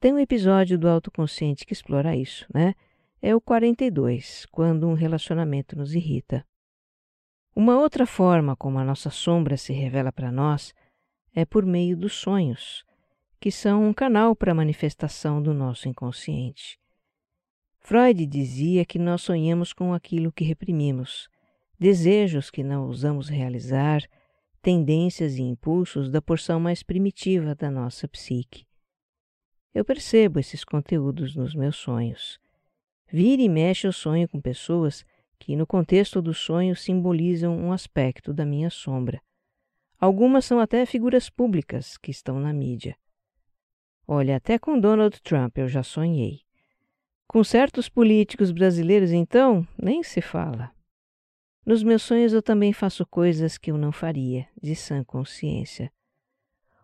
Tem 0.00 0.12
um 0.12 0.18
episódio 0.18 0.78
do 0.78 0.88
autoconsciente 0.88 1.66
que 1.66 1.72
explora 1.72 2.16
isso, 2.16 2.46
né? 2.52 2.74
É 3.20 3.34
o 3.34 3.40
42, 3.40 4.46
quando 4.52 4.86
um 4.86 4.94
relacionamento 4.94 5.76
nos 5.76 5.94
irrita. 5.94 6.46
Uma 7.56 7.78
outra 7.78 8.06
forma 8.06 8.56
como 8.56 8.78
a 8.78 8.84
nossa 8.84 9.10
sombra 9.10 9.56
se 9.56 9.72
revela 9.72 10.12
para 10.12 10.30
nós 10.30 10.74
é 11.34 11.44
por 11.44 11.64
meio 11.64 11.96
dos 11.96 12.14
sonhos, 12.14 12.84
que 13.44 13.52
são 13.52 13.86
um 13.86 13.92
canal 13.92 14.34
para 14.34 14.52
a 14.52 14.54
manifestação 14.54 15.42
do 15.42 15.52
nosso 15.52 15.86
inconsciente. 15.86 16.78
Freud 17.78 18.24
dizia 18.24 18.86
que 18.86 18.98
nós 18.98 19.20
sonhamos 19.20 19.74
com 19.74 19.92
aquilo 19.92 20.32
que 20.32 20.44
reprimimos, 20.44 21.28
desejos 21.78 22.50
que 22.50 22.62
não 22.62 22.86
ousamos 22.86 23.28
realizar, 23.28 24.00
tendências 24.62 25.36
e 25.36 25.42
impulsos 25.42 26.10
da 26.10 26.22
porção 26.22 26.58
mais 26.58 26.82
primitiva 26.82 27.54
da 27.54 27.70
nossa 27.70 28.08
psique. 28.08 28.64
Eu 29.74 29.84
percebo 29.84 30.40
esses 30.40 30.64
conteúdos 30.64 31.36
nos 31.36 31.54
meus 31.54 31.76
sonhos. 31.76 32.40
Vira 33.12 33.42
e 33.42 33.48
mexe 33.50 33.86
eu 33.86 33.92
sonho 33.92 34.26
com 34.26 34.40
pessoas 34.40 35.04
que, 35.38 35.54
no 35.54 35.66
contexto 35.66 36.22
do 36.22 36.32
sonho, 36.32 36.74
simbolizam 36.74 37.54
um 37.54 37.72
aspecto 37.72 38.32
da 38.32 38.46
minha 38.46 38.70
sombra. 38.70 39.20
Algumas 40.00 40.46
são 40.46 40.58
até 40.58 40.86
figuras 40.86 41.28
públicas 41.28 41.98
que 41.98 42.10
estão 42.10 42.40
na 42.40 42.50
mídia. 42.50 42.96
Olha, 44.06 44.36
até 44.36 44.58
com 44.58 44.78
Donald 44.78 45.20
Trump 45.22 45.56
eu 45.58 45.66
já 45.66 45.82
sonhei. 45.82 46.40
Com 47.26 47.42
certos 47.42 47.88
políticos 47.88 48.52
brasileiros, 48.52 49.10
então, 49.12 49.66
nem 49.82 50.02
se 50.02 50.20
fala. 50.20 50.70
Nos 51.64 51.82
meus 51.82 52.02
sonhos 52.02 52.34
eu 52.34 52.42
também 52.42 52.72
faço 52.72 53.06
coisas 53.06 53.56
que 53.56 53.70
eu 53.70 53.78
não 53.78 53.90
faria, 53.90 54.46
de 54.62 54.76
sã 54.76 55.02
consciência. 55.02 55.90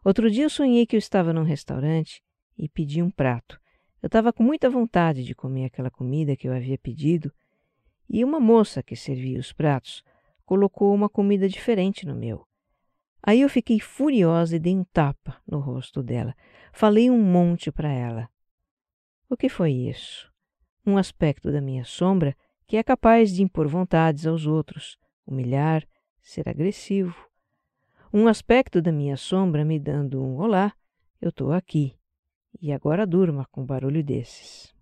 Outro 0.03 0.31
dia 0.31 0.45
eu 0.45 0.51
sonhei 0.51 0.87
que 0.87 0.97
eu 0.97 0.99
estava 0.99 1.33
num 1.33 1.43
restaurante 1.43 2.23
e 2.57 2.69
pedi 2.69 3.03
um 3.03 3.11
prato. 3.11 3.61
Eu 4.03 4.07
estava 4.07 4.33
com 4.33 4.43
muita 4.43 4.71
vontade 4.71 5.23
de 5.23 5.35
comer 5.35 5.67
aquela 5.67 5.91
comida 5.91 6.35
que 6.35 6.49
eu 6.49 6.55
havia 6.55 6.79
pedido 6.79 7.31
e 8.09 8.25
uma 8.25 8.41
moça 8.41 8.83
que 8.83 8.97
servia 8.97 9.39
os 9.39 9.53
pratos 9.53 10.03
colocou 10.47 10.95
uma 10.95 11.09
comida 11.09 11.47
diferente 11.47 12.07
no 12.07 12.17
meu. 12.17 12.47
Aí 13.23 13.43
eu 13.43 13.49
fiquei 13.49 13.79
furiosa 13.79 14.57
e 14.57 14.59
dei 14.59 14.75
um 14.75 14.85
tapa 14.85 15.37
no 15.47 15.61
rosto 15.61 16.03
dela. 16.03 16.35
Falei 16.73 17.11
um 17.11 17.21
monte 17.21 17.71
para 17.71 17.91
ela. 17.91 18.29
O 19.29 19.37
que 19.37 19.49
foi 19.49 19.73
isso? 19.73 20.31
Um 20.87 20.97
aspecto 20.97 21.53
da 21.53 21.61
minha 21.61 21.85
sombra 21.85 22.37
que 22.67 22.77
é 22.77 22.83
capaz 22.83 23.33
de 23.33 23.43
impor 23.43 23.67
vontades 23.67 24.27
aos 24.27 24.47
outros, 24.47 24.97
humilhar, 25.27 25.87
ser 26.21 26.49
agressivo. 26.49 27.15
Um 28.13 28.29
aspecto 28.29 28.81
da 28.81 28.93
minha 28.93 29.17
sombra 29.17 29.65
me 29.65 29.79
dando 29.79 30.23
um 30.23 30.37
olá, 30.37 30.73
eu 31.21 31.31
estou 31.31 31.53
aqui. 31.53 31.97
E 32.61 32.73
agora 32.73 33.07
durma 33.07 33.47
com 33.51 33.65
barulho 33.65 34.03
desses. 34.03 34.75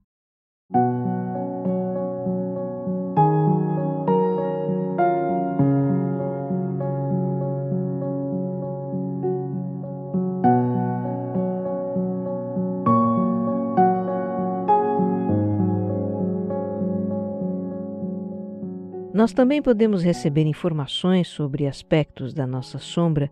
Nós 19.19 19.33
também 19.33 19.61
podemos 19.61 20.05
receber 20.05 20.47
informações 20.47 21.27
sobre 21.27 21.67
aspectos 21.67 22.33
da 22.33 22.47
nossa 22.47 22.79
sombra 22.79 23.29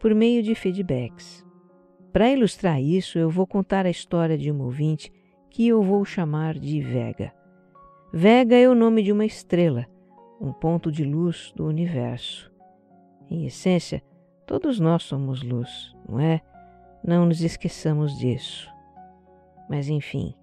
por 0.00 0.14
meio 0.14 0.42
de 0.42 0.54
feedbacks. 0.54 1.44
Para 2.10 2.30
ilustrar 2.30 2.80
isso, 2.80 3.18
eu 3.18 3.28
vou 3.28 3.46
contar 3.46 3.84
a 3.84 3.90
história 3.90 4.38
de 4.38 4.50
um 4.50 4.62
ouvinte 4.62 5.12
que 5.50 5.68
eu 5.68 5.82
vou 5.82 6.02
chamar 6.02 6.54
de 6.54 6.80
Vega. 6.80 7.30
Vega 8.10 8.56
é 8.56 8.66
o 8.66 8.74
nome 8.74 9.02
de 9.02 9.12
uma 9.12 9.26
estrela, 9.26 9.84
um 10.40 10.50
ponto 10.50 10.90
de 10.90 11.04
luz 11.04 11.52
do 11.54 11.66
universo. 11.66 12.50
Em 13.30 13.44
essência, 13.44 14.02
todos 14.46 14.80
nós 14.80 15.02
somos 15.02 15.42
luz, 15.42 15.94
não 16.08 16.18
é? 16.18 16.40
Não 17.06 17.26
nos 17.26 17.42
esqueçamos 17.42 18.18
disso. 18.18 18.66
Mas 19.68 19.90
enfim, 19.90 20.34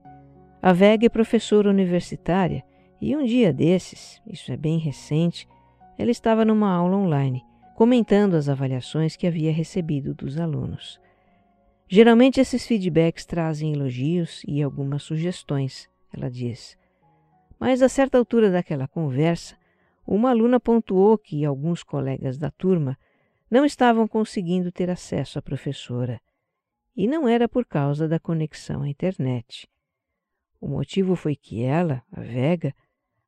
a 0.61 0.71
Vega 0.71 1.07
é 1.07 1.09
professora 1.09 1.71
universitária 1.71 2.63
e 3.05 3.15
um 3.15 3.23
dia 3.23 3.53
desses, 3.53 4.19
isso 4.25 4.51
é 4.51 4.57
bem 4.57 4.79
recente, 4.79 5.47
ela 5.95 6.09
estava 6.09 6.43
numa 6.43 6.73
aula 6.73 6.97
online, 6.97 7.45
comentando 7.75 8.33
as 8.33 8.49
avaliações 8.49 9.15
que 9.15 9.27
havia 9.27 9.53
recebido 9.53 10.15
dos 10.15 10.39
alunos. 10.39 10.99
Geralmente 11.87 12.39
esses 12.39 12.65
feedbacks 12.65 13.23
trazem 13.23 13.73
elogios 13.73 14.41
e 14.47 14.59
algumas 14.59 15.03
sugestões, 15.03 15.87
ela 16.11 16.31
diz. 16.31 16.75
Mas 17.59 17.83
a 17.83 17.89
certa 17.89 18.17
altura 18.17 18.49
daquela 18.49 18.87
conversa, 18.87 19.55
uma 20.03 20.31
aluna 20.31 20.59
pontuou 20.59 21.15
que 21.15 21.45
alguns 21.45 21.83
colegas 21.83 22.39
da 22.39 22.49
turma 22.49 22.97
não 23.51 23.63
estavam 23.63 24.07
conseguindo 24.07 24.71
ter 24.71 24.89
acesso 24.89 25.37
à 25.37 25.43
professora. 25.43 26.19
E 26.97 27.05
não 27.05 27.27
era 27.27 27.47
por 27.47 27.65
causa 27.65 28.07
da 28.07 28.19
conexão 28.19 28.81
à 28.81 28.89
internet. 28.89 29.69
O 30.59 30.67
motivo 30.67 31.15
foi 31.15 31.35
que 31.35 31.61
ela, 31.61 32.01
a 32.11 32.21
Vega, 32.21 32.73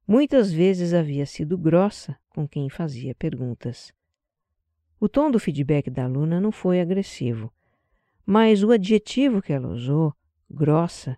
muitas 0.08 0.52
vezes 0.52 0.94
havia 0.94 1.26
sido 1.26 1.58
grossa 1.58 2.18
com 2.30 2.48
quem 2.48 2.70
fazia 2.70 3.14
perguntas. 3.14 3.94
O 5.00 5.10
tom 5.10 5.30
do 5.30 5.40
feedback 5.40 5.90
da 5.90 6.06
aluna 6.06 6.40
não 6.40 6.52
foi 6.52 6.80
agressivo, 6.80 7.54
mas 8.26 8.64
o 8.64 8.72
adjetivo 8.72 9.42
que 9.42 9.54
ela 9.54 9.68
usou, 9.68 10.16
grossa, 10.50 11.18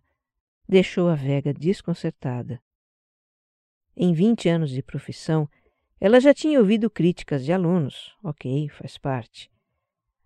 deixou 0.68 1.08
a 1.08 1.16
Vega 1.16 1.54
desconcertada. 1.54 2.62
Em 3.96 4.14
20 4.14 4.50
anos 4.50 4.72
de 4.72 4.82
profissão, 4.82 5.50
Ela 6.02 6.22
já 6.22 6.34
tinha 6.34 6.60
ouvido 6.60 6.90
críticas 6.90 7.44
de 7.44 7.52
alunos, 7.52 8.16
ok, 8.24 8.70
faz 8.70 8.98
parte. 8.98 9.52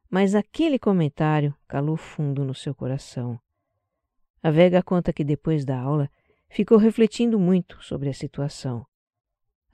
Mas 0.08 0.36
aquele 0.36 0.78
comentário 0.78 1.56
calou 1.68 1.98
fundo 1.98 2.44
no 2.44 2.54
seu 2.54 2.76
coração. 2.76 3.40
A 4.44 4.52
Vega 4.52 4.84
conta 4.84 5.12
que 5.12 5.24
depois 5.24 5.66
da 5.66 5.80
aula 5.80 6.12
ficou 6.54 6.78
refletindo 6.78 7.40
muito 7.40 7.84
sobre 7.84 8.10
a 8.10 8.14
situação. 8.14 8.86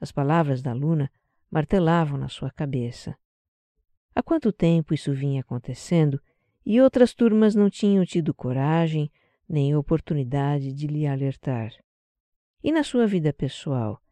As 0.00 0.10
palavras 0.10 0.62
da 0.62 0.70
aluna 0.70 1.12
martelavam 1.50 2.16
na 2.16 2.28
sua 2.28 2.50
cabeça. 2.50 3.14
Há 4.14 4.22
quanto 4.22 4.50
tempo 4.50 4.94
isso 4.94 5.12
vinha 5.12 5.42
acontecendo 5.42 6.18
e 6.64 6.80
outras 6.80 7.12
turmas 7.12 7.54
não 7.54 7.68
tinham 7.68 8.04
tido 8.06 8.32
coragem 8.32 9.12
nem 9.46 9.76
oportunidade 9.76 10.72
de 10.72 10.86
lhe 10.86 11.06
alertar? 11.06 11.70
E 12.64 12.72
na 12.72 12.82
sua 12.82 13.06
vida 13.06 13.30
pessoal, 13.30 14.02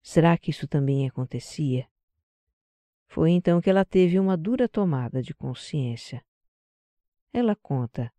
será 0.00 0.38
que 0.38 0.50
isso 0.50 0.68
também 0.68 1.08
acontecia? 1.08 1.88
Foi 3.08 3.32
então 3.32 3.60
que 3.60 3.68
ela 3.68 3.84
teve 3.84 4.20
uma 4.20 4.36
dura 4.36 4.68
tomada 4.68 5.20
de 5.20 5.34
consciência. 5.34 6.24
Ela 7.32 7.56
conta: 7.56 8.12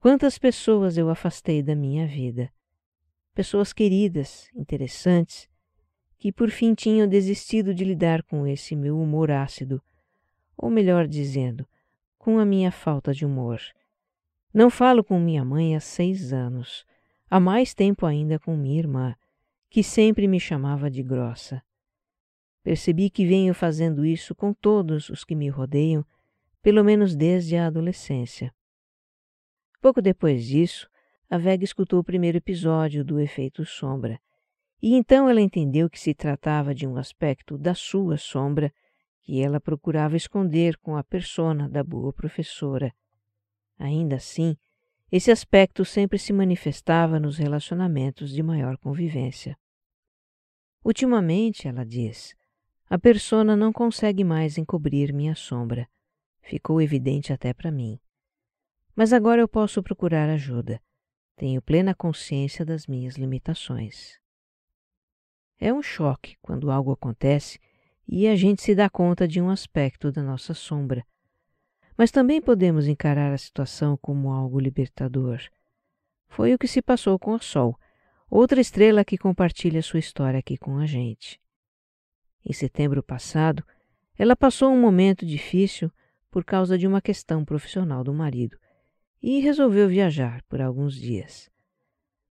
Quantas 0.00 0.38
pessoas 0.38 0.96
eu 0.96 1.10
afastei 1.10 1.62
da 1.62 1.74
minha 1.74 2.06
vida? 2.06 2.50
Pessoas 3.36 3.70
queridas, 3.70 4.50
interessantes, 4.54 5.46
que 6.18 6.32
por 6.32 6.48
fim 6.48 6.72
tinham 6.72 7.06
desistido 7.06 7.74
de 7.74 7.84
lidar 7.84 8.22
com 8.22 8.46
esse 8.46 8.74
meu 8.74 8.98
humor 8.98 9.30
ácido, 9.30 9.82
ou 10.56 10.70
melhor 10.70 11.06
dizendo, 11.06 11.68
com 12.16 12.38
a 12.38 12.46
minha 12.46 12.72
falta 12.72 13.12
de 13.12 13.26
humor. 13.26 13.60
Não 14.54 14.70
falo 14.70 15.04
com 15.04 15.20
minha 15.20 15.44
mãe 15.44 15.76
há 15.76 15.80
seis 15.80 16.32
anos, 16.32 16.86
há 17.28 17.38
mais 17.38 17.74
tempo 17.74 18.06
ainda 18.06 18.38
com 18.38 18.56
minha 18.56 18.78
irmã, 18.78 19.14
que 19.68 19.82
sempre 19.82 20.26
me 20.26 20.40
chamava 20.40 20.90
de 20.90 21.02
grossa. 21.02 21.62
Percebi 22.62 23.10
que 23.10 23.26
venho 23.26 23.52
fazendo 23.52 24.02
isso 24.02 24.34
com 24.34 24.54
todos 24.54 25.10
os 25.10 25.24
que 25.24 25.34
me 25.34 25.50
rodeiam, 25.50 26.02
pelo 26.62 26.82
menos 26.82 27.14
desde 27.14 27.54
a 27.54 27.66
adolescência. 27.66 28.50
Pouco 29.78 30.00
depois 30.00 30.42
disso, 30.42 30.88
a 31.28 31.38
Vega 31.38 31.64
escutou 31.64 31.98
o 31.98 32.04
primeiro 32.04 32.38
episódio 32.38 33.04
do 33.04 33.18
Efeito 33.18 33.64
Sombra, 33.64 34.20
e 34.80 34.94
então 34.94 35.28
ela 35.28 35.40
entendeu 35.40 35.90
que 35.90 35.98
se 35.98 36.14
tratava 36.14 36.74
de 36.74 36.86
um 36.86 36.96
aspecto 36.96 37.58
da 37.58 37.74
sua 37.74 38.16
sombra 38.16 38.72
que 39.22 39.42
ela 39.42 39.60
procurava 39.60 40.16
esconder 40.16 40.76
com 40.76 40.96
a 40.96 41.02
persona 41.02 41.68
da 41.68 41.82
boa 41.82 42.12
professora. 42.12 42.94
Ainda 43.78 44.16
assim, 44.16 44.56
esse 45.10 45.30
aspecto 45.30 45.84
sempre 45.84 46.18
se 46.18 46.32
manifestava 46.32 47.18
nos 47.18 47.36
relacionamentos 47.36 48.30
de 48.30 48.42
maior 48.42 48.76
convivência. 48.76 49.58
Ultimamente, 50.84 51.66
ela 51.66 51.84
diz, 51.84 52.36
a 52.88 52.96
persona 52.96 53.56
não 53.56 53.72
consegue 53.72 54.22
mais 54.22 54.56
encobrir 54.56 55.12
minha 55.12 55.34
sombra. 55.34 55.88
Ficou 56.40 56.80
evidente 56.80 57.32
até 57.32 57.52
para 57.52 57.72
mim. 57.72 57.98
Mas 58.94 59.12
agora 59.12 59.40
eu 59.40 59.48
posso 59.48 59.82
procurar 59.82 60.28
ajuda. 60.28 60.80
Tenho 61.36 61.60
plena 61.60 61.94
consciência 61.94 62.64
das 62.64 62.86
minhas 62.86 63.16
limitações. 63.16 64.18
É 65.60 65.70
um 65.70 65.82
choque 65.82 66.38
quando 66.40 66.70
algo 66.70 66.92
acontece 66.92 67.60
e 68.08 68.26
a 68.26 68.34
gente 68.34 68.62
se 68.62 68.74
dá 68.74 68.88
conta 68.88 69.28
de 69.28 69.38
um 69.38 69.50
aspecto 69.50 70.10
da 70.10 70.22
nossa 70.22 70.54
sombra. 70.54 71.04
Mas 71.94 72.10
também 72.10 72.40
podemos 72.40 72.86
encarar 72.86 73.34
a 73.34 73.38
situação 73.38 73.98
como 73.98 74.32
algo 74.32 74.58
libertador. 74.58 75.42
Foi 76.26 76.54
o 76.54 76.58
que 76.58 76.66
se 76.66 76.80
passou 76.80 77.18
com 77.18 77.32
o 77.34 77.42
Sol, 77.42 77.78
outra 78.30 78.58
estrela 78.58 79.04
que 79.04 79.18
compartilha 79.18 79.82
sua 79.82 80.00
história 80.00 80.38
aqui 80.38 80.56
com 80.56 80.78
a 80.78 80.86
gente. 80.86 81.38
Em 82.46 82.52
setembro 82.54 83.02
passado, 83.02 83.62
ela 84.18 84.34
passou 84.34 84.72
um 84.72 84.80
momento 84.80 85.26
difícil 85.26 85.92
por 86.30 86.46
causa 86.46 86.78
de 86.78 86.86
uma 86.86 87.02
questão 87.02 87.44
profissional 87.44 88.02
do 88.02 88.14
marido 88.14 88.58
e 89.28 89.40
resolveu 89.40 89.88
viajar 89.88 90.40
por 90.44 90.60
alguns 90.60 90.94
dias. 90.94 91.50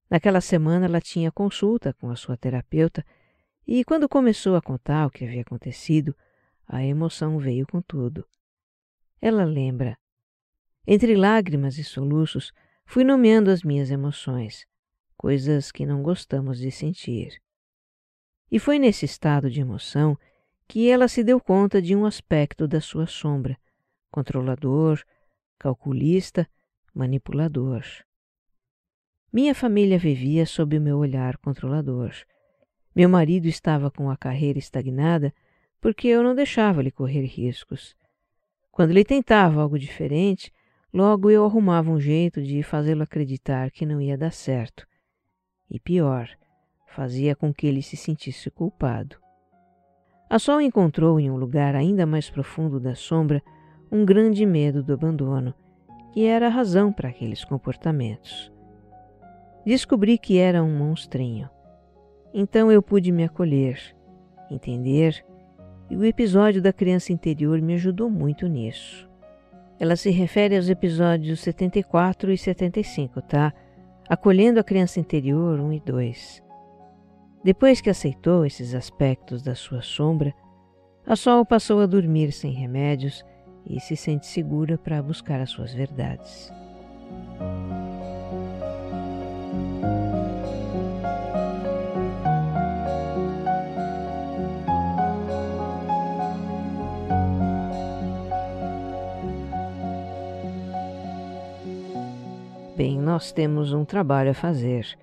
Naquela 0.08 0.40
semana 0.40 0.86
ela 0.86 1.02
tinha 1.02 1.32
consulta 1.32 1.92
com 1.92 2.12
a 2.12 2.16
sua 2.16 2.38
terapeuta 2.38 3.04
e, 3.66 3.84
quando 3.84 4.08
começou 4.08 4.56
a 4.56 4.62
contar 4.62 5.08
o 5.08 5.10
que 5.10 5.26
havia 5.26 5.42
acontecido, 5.42 6.16
a 6.68 6.84
emoção 6.86 7.40
veio 7.40 7.66
com 7.66 7.82
tudo. 7.82 8.24
Ela 9.20 9.44
lembra. 9.44 9.98
Entre 10.86 11.16
lágrimas 11.16 11.80
e 11.80 11.84
soluços, 11.84 12.54
fui 12.86 13.04
nomeando 13.04 13.50
as 13.50 13.64
minhas 13.64 13.90
emoções, 13.90 14.68
coisas 15.18 15.72
que 15.72 15.88
não 15.88 16.04
gostamos 16.04 16.60
de 16.60 16.70
sentir. 16.70 17.42
E 18.52 18.60
foi 18.60 18.78
nesse 18.78 19.04
estado 19.04 19.50
de 19.50 19.62
emoção 19.62 20.16
que 20.68 20.92
ela 20.92 21.08
se 21.08 21.24
deu 21.24 21.42
conta 21.42 21.82
de 21.82 21.96
um 21.96 22.06
aspecto 22.06 22.68
da 22.68 22.80
sua 22.80 23.08
sombra, 23.08 23.58
controlador, 24.12 25.04
calculista, 25.58 26.48
manipulador. 26.94 27.84
Minha 29.32 29.56
família 29.56 29.98
vivia 29.98 30.46
sob 30.46 30.78
o 30.78 30.82
meu 30.82 30.98
olhar 30.98 31.38
controlador. 31.38 32.14
Meu 32.96 33.10
marido 33.10 33.48
estava 33.48 33.90
com 33.90 34.10
a 34.10 34.16
carreira 34.16 34.60
estagnada 34.60 35.34
porque 35.82 36.08
eu 36.08 36.22
não 36.22 36.36
deixava-lhe 36.36 36.92
correr 36.92 37.26
riscos. 37.26 37.96
Quando 38.72 38.92
ele 38.92 39.04
tentava 39.04 39.62
algo 39.62 39.78
diferente, 39.78 40.54
logo 40.94 41.30
eu 41.30 41.44
arrumava 41.44 41.90
um 41.90 42.00
jeito 42.00 42.42
de 42.42 42.62
fazê-lo 42.62 43.04
acreditar 43.04 43.72
que 43.72 43.86
não 43.86 44.00
ia 44.00 44.18
dar 44.18 44.32
certo. 44.32 44.88
E 45.70 45.80
pior, 45.80 46.30
fazia 46.88 47.36
com 47.36 47.52
que 47.52 47.66
ele 47.66 47.82
se 47.82 47.98
sentisse 47.98 48.52
culpado. 48.52 49.18
A 50.30 50.40
Sol 50.40 50.62
encontrou 50.62 51.20
em 51.20 51.30
um 51.30 51.36
lugar 51.36 51.76
ainda 51.76 52.06
mais 52.06 52.30
profundo 52.30 52.80
da 52.80 52.96
sombra 52.96 53.42
um 53.92 54.06
grande 54.06 54.46
medo 54.46 54.82
do 54.82 54.94
abandono, 54.94 55.54
que 56.14 56.26
era 56.28 56.46
a 56.46 56.50
razão 56.50 56.94
para 56.94 57.10
aqueles 57.10 57.44
comportamentos. 57.44 58.54
Descobri 59.66 60.20
que 60.20 60.38
era 60.38 60.64
um 60.64 60.78
monstrinho. 60.78 61.50
Então 62.32 62.72
eu 62.72 62.84
pude 62.84 63.12
me 63.12 63.24
acolher, 63.24 63.80
entender, 64.50 65.26
e 65.90 65.98
o 65.98 66.06
episódio 66.06 66.62
da 66.62 66.72
criança 66.72 67.12
interior 67.12 67.60
me 67.60 67.74
ajudou 67.74 68.12
muito 68.12 68.48
nisso. 68.48 69.10
Ela 69.80 69.96
se 69.96 70.12
refere 70.12 70.56
aos 70.56 70.70
episódios 70.70 71.40
74 71.40 72.32
e 72.32 72.38
75, 72.38 73.20
tá? 73.24 73.52
Acolhendo 74.08 74.60
a 74.60 74.64
criança 74.64 75.00
interior 75.00 75.60
1 75.60 75.74
e 75.74 75.80
2. 75.80 76.44
Depois 77.44 77.82
que 77.82 77.90
aceitou 77.90 78.46
esses 78.46 78.76
aspectos 78.76 79.42
da 79.42 79.56
sua 79.56 79.82
sombra, 79.82 80.32
a 81.08 81.16
Sol 81.16 81.44
passou 81.44 81.82
a 81.82 81.88
dormir 81.88 82.32
sem 82.32 82.52
remédios 82.52 83.26
e 83.66 83.80
se 83.80 83.96
sente 83.96 84.26
segura 84.26 84.78
para 84.78 85.02
buscar 85.02 85.40
as 85.40 85.50
suas 85.50 85.74
verdades. 85.74 86.52
Bem, 102.76 102.98
nós 103.00 103.32
temos 103.32 103.72
um 103.72 103.86
trabalho 103.86 104.32
a 104.32 104.34
fazer. 104.34 104.98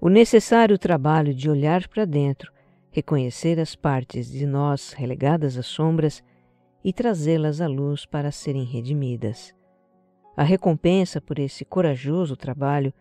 O 0.00 0.08
necessário 0.08 0.78
trabalho 0.78 1.34
de 1.34 1.50
olhar 1.50 1.88
para 1.88 2.04
dentro, 2.04 2.52
reconhecer 2.90 3.58
as 3.58 3.74
partes 3.74 4.30
de 4.30 4.46
nós 4.46 4.92
relegadas 4.92 5.56
às 5.56 5.66
sombras 5.66 6.22
e 6.84 6.92
trazê-las 6.92 7.60
à 7.60 7.66
luz 7.66 8.06
para 8.06 8.30
serem 8.30 8.64
redimidas. 8.64 9.54
A 10.36 10.42
recompensa 10.42 11.20
por 11.20 11.38
esse 11.38 11.64
corajoso 11.64 12.36
trabalho 12.36 12.92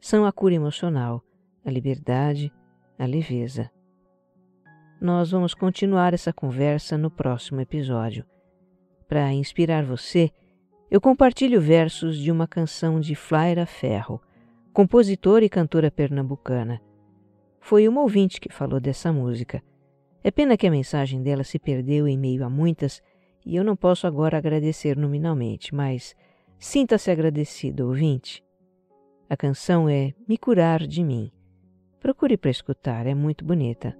são 0.00 0.26
a 0.26 0.32
cura 0.32 0.54
emocional, 0.54 1.22
a 1.64 1.70
liberdade, 1.70 2.52
a 2.98 3.06
leveza. 3.06 3.70
Nós 5.00 5.30
vamos 5.30 5.54
continuar 5.54 6.14
essa 6.14 6.32
conversa 6.32 6.98
no 6.98 7.10
próximo 7.10 7.60
episódio. 7.60 8.24
Para 9.08 9.32
inspirar 9.32 9.84
você, 9.84 10.30
eu 10.90 11.00
compartilho 11.00 11.60
versos 11.60 12.18
de 12.18 12.30
uma 12.30 12.46
canção 12.46 13.00
de 13.00 13.14
Flaira 13.14 13.64
Ferro, 13.64 14.20
compositora 14.72 15.44
e 15.44 15.48
cantora 15.48 15.90
pernambucana. 15.90 16.80
Foi 17.60 17.88
uma 17.88 18.02
ouvinte 18.02 18.40
que 18.40 18.52
falou 18.52 18.78
dessa 18.78 19.12
música. 19.12 19.62
É 20.22 20.30
pena 20.30 20.56
que 20.56 20.66
a 20.66 20.70
mensagem 20.70 21.22
dela 21.22 21.44
se 21.44 21.58
perdeu 21.58 22.06
em 22.06 22.18
meio 22.18 22.44
a 22.44 22.50
muitas 22.50 23.02
e 23.44 23.56
eu 23.56 23.64
não 23.64 23.76
posso 23.76 24.06
agora 24.06 24.38
agradecer 24.38 24.96
nominalmente, 24.96 25.74
mas 25.74 26.14
sinta-se 26.58 27.10
agradecido, 27.10 27.86
ouvinte. 27.86 28.42
A 29.28 29.36
canção 29.36 29.88
é 29.88 30.12
Me 30.28 30.38
Curar 30.38 30.86
de 30.86 31.02
Mim. 31.02 31.30
Procure 32.00 32.36
para 32.36 32.50
escutar, 32.50 33.06
é 33.06 33.14
muito 33.14 33.44
bonita. 33.44 33.96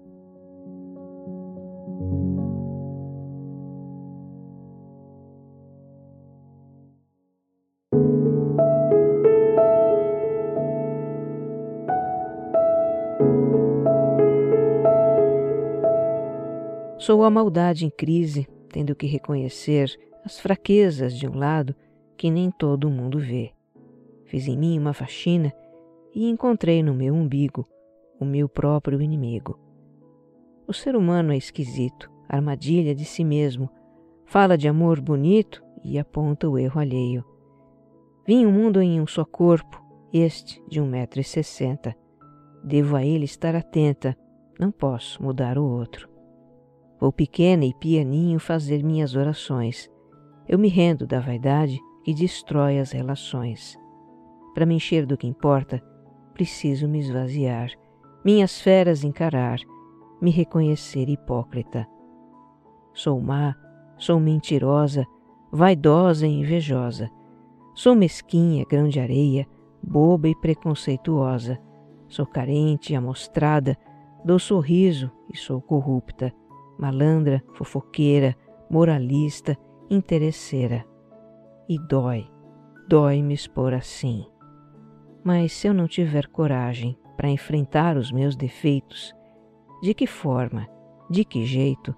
Sou 16.98 17.24
a 17.24 17.30
maldade 17.30 17.84
em 17.84 17.90
crise, 17.90 18.46
tendo 18.72 18.96
que 18.96 19.06
reconhecer 19.06 19.94
as 20.24 20.40
fraquezas 20.40 21.16
de 21.16 21.28
um 21.28 21.36
lado 21.36 21.76
que 22.16 22.30
nem 22.30 22.50
todo 22.50 22.90
mundo 22.90 23.18
vê. 23.18 23.52
Fiz 24.24 24.48
em 24.48 24.56
mim 24.56 24.78
uma 24.78 24.94
faxina 24.94 25.52
e 26.14 26.28
encontrei 26.28 26.82
no 26.82 26.94
meu 26.94 27.14
umbigo 27.14 27.68
o 28.18 28.24
meu 28.24 28.48
próprio 28.48 29.02
inimigo. 29.02 29.58
O 30.66 30.72
ser 30.72 30.96
humano 30.96 31.32
é 31.32 31.36
esquisito, 31.36 32.10
armadilha 32.28 32.94
de 32.94 33.04
si 33.04 33.24
mesmo, 33.24 33.68
fala 34.24 34.56
de 34.56 34.68
amor 34.68 35.00
bonito 35.00 35.62
e 35.84 35.98
aponta 35.98 36.48
o 36.48 36.56
erro 36.56 36.80
alheio. 36.80 37.24
Vim 38.26 38.46
o 38.46 38.52
mundo 38.52 38.80
em 38.80 39.00
um 39.00 39.06
só 39.06 39.24
corpo, 39.24 39.82
este 40.12 40.62
de 40.68 40.80
um 40.80 40.86
metro 40.86 41.20
e 41.20 41.24
sessenta. 41.24 41.94
Devo 42.62 42.94
a 42.94 43.04
ele 43.04 43.24
estar 43.24 43.56
atenta, 43.56 44.16
não 44.58 44.70
posso 44.70 45.20
mudar 45.20 45.58
o 45.58 45.64
outro. 45.64 46.11
Vou 47.02 47.10
pequena 47.10 47.64
e 47.64 47.74
pianinho 47.74 48.38
fazer 48.38 48.84
minhas 48.84 49.16
orações. 49.16 49.90
Eu 50.48 50.56
me 50.56 50.68
rendo 50.68 51.04
da 51.04 51.18
vaidade 51.18 51.76
que 52.04 52.14
destrói 52.14 52.78
as 52.78 52.92
relações. 52.92 53.76
Para 54.54 54.64
me 54.64 54.76
encher 54.76 55.04
do 55.04 55.16
que 55.16 55.26
importa, 55.26 55.82
preciso 56.32 56.86
me 56.86 57.00
esvaziar, 57.00 57.72
minhas 58.24 58.60
feras 58.60 59.02
encarar, 59.02 59.58
me 60.20 60.30
reconhecer 60.30 61.08
hipócrita. 61.08 61.88
Sou 62.94 63.20
má, 63.20 63.56
sou 63.98 64.20
mentirosa, 64.20 65.04
vaidosa 65.50 66.24
e 66.24 66.30
invejosa. 66.30 67.10
Sou 67.74 67.96
mesquinha, 67.96 68.64
grão 68.64 68.88
de 68.88 69.00
areia, 69.00 69.44
boba 69.82 70.28
e 70.28 70.36
preconceituosa. 70.36 71.58
Sou 72.06 72.24
carente 72.24 72.92
e 72.92 72.96
amostrada, 72.96 73.76
dou 74.24 74.38
sorriso 74.38 75.10
e 75.28 75.36
sou 75.36 75.60
corrupta, 75.60 76.32
malandra, 76.78 77.42
fofoqueira, 77.54 78.36
moralista, 78.70 79.56
interesseira. 79.90 80.84
E 81.68 81.78
dói, 81.78 82.28
dói 82.88 83.22
me 83.22 83.34
expor 83.34 83.74
assim. 83.74 84.26
Mas 85.24 85.52
se 85.52 85.68
eu 85.68 85.74
não 85.74 85.86
tiver 85.86 86.26
coragem 86.26 86.98
para 87.16 87.28
enfrentar 87.28 87.96
os 87.96 88.10
meus 88.10 88.34
defeitos, 88.34 89.14
de 89.82 89.94
que 89.94 90.06
forma, 90.06 90.68
de 91.08 91.24
que 91.24 91.44
jeito 91.44 91.94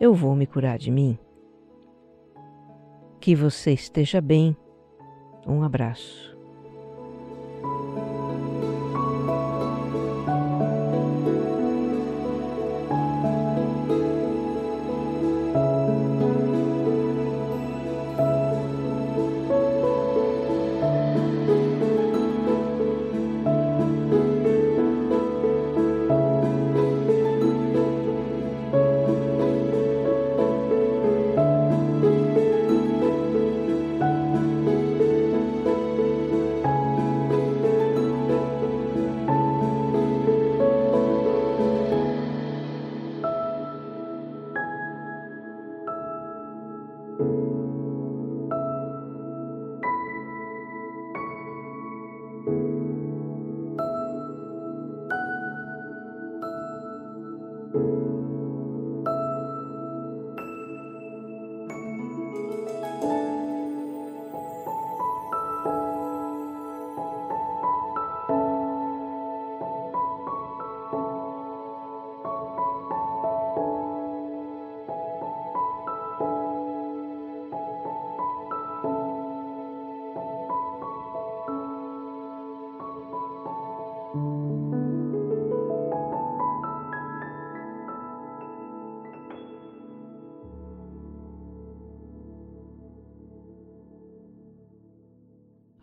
eu 0.00 0.14
vou 0.14 0.34
me 0.34 0.46
curar 0.46 0.78
de 0.78 0.90
mim? 0.90 1.18
Que 3.20 3.34
você 3.34 3.72
esteja 3.72 4.20
bem. 4.20 4.56
Um 5.46 5.62
abraço. 5.62 6.36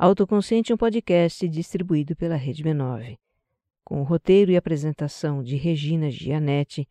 Autoconsciente 0.09 0.71
é 0.71 0.75
um 0.75 0.77
podcast 0.77 1.47
distribuído 1.47 2.15
pela 2.15 2.35
Rede 2.35 2.63
B9, 2.63 3.19
com 3.83 4.01
o 4.01 4.03
roteiro 4.03 4.49
e 4.49 4.57
apresentação 4.57 5.43
de 5.43 5.55
Regina 5.55 6.09
Gianetti, 6.09 6.89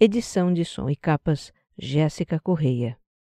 edição 0.00 0.50
de 0.50 0.64
som 0.64 0.88
e 0.88 0.96
capas 0.96 1.52
Jéssica 1.76 2.40
Correia. 2.40 2.96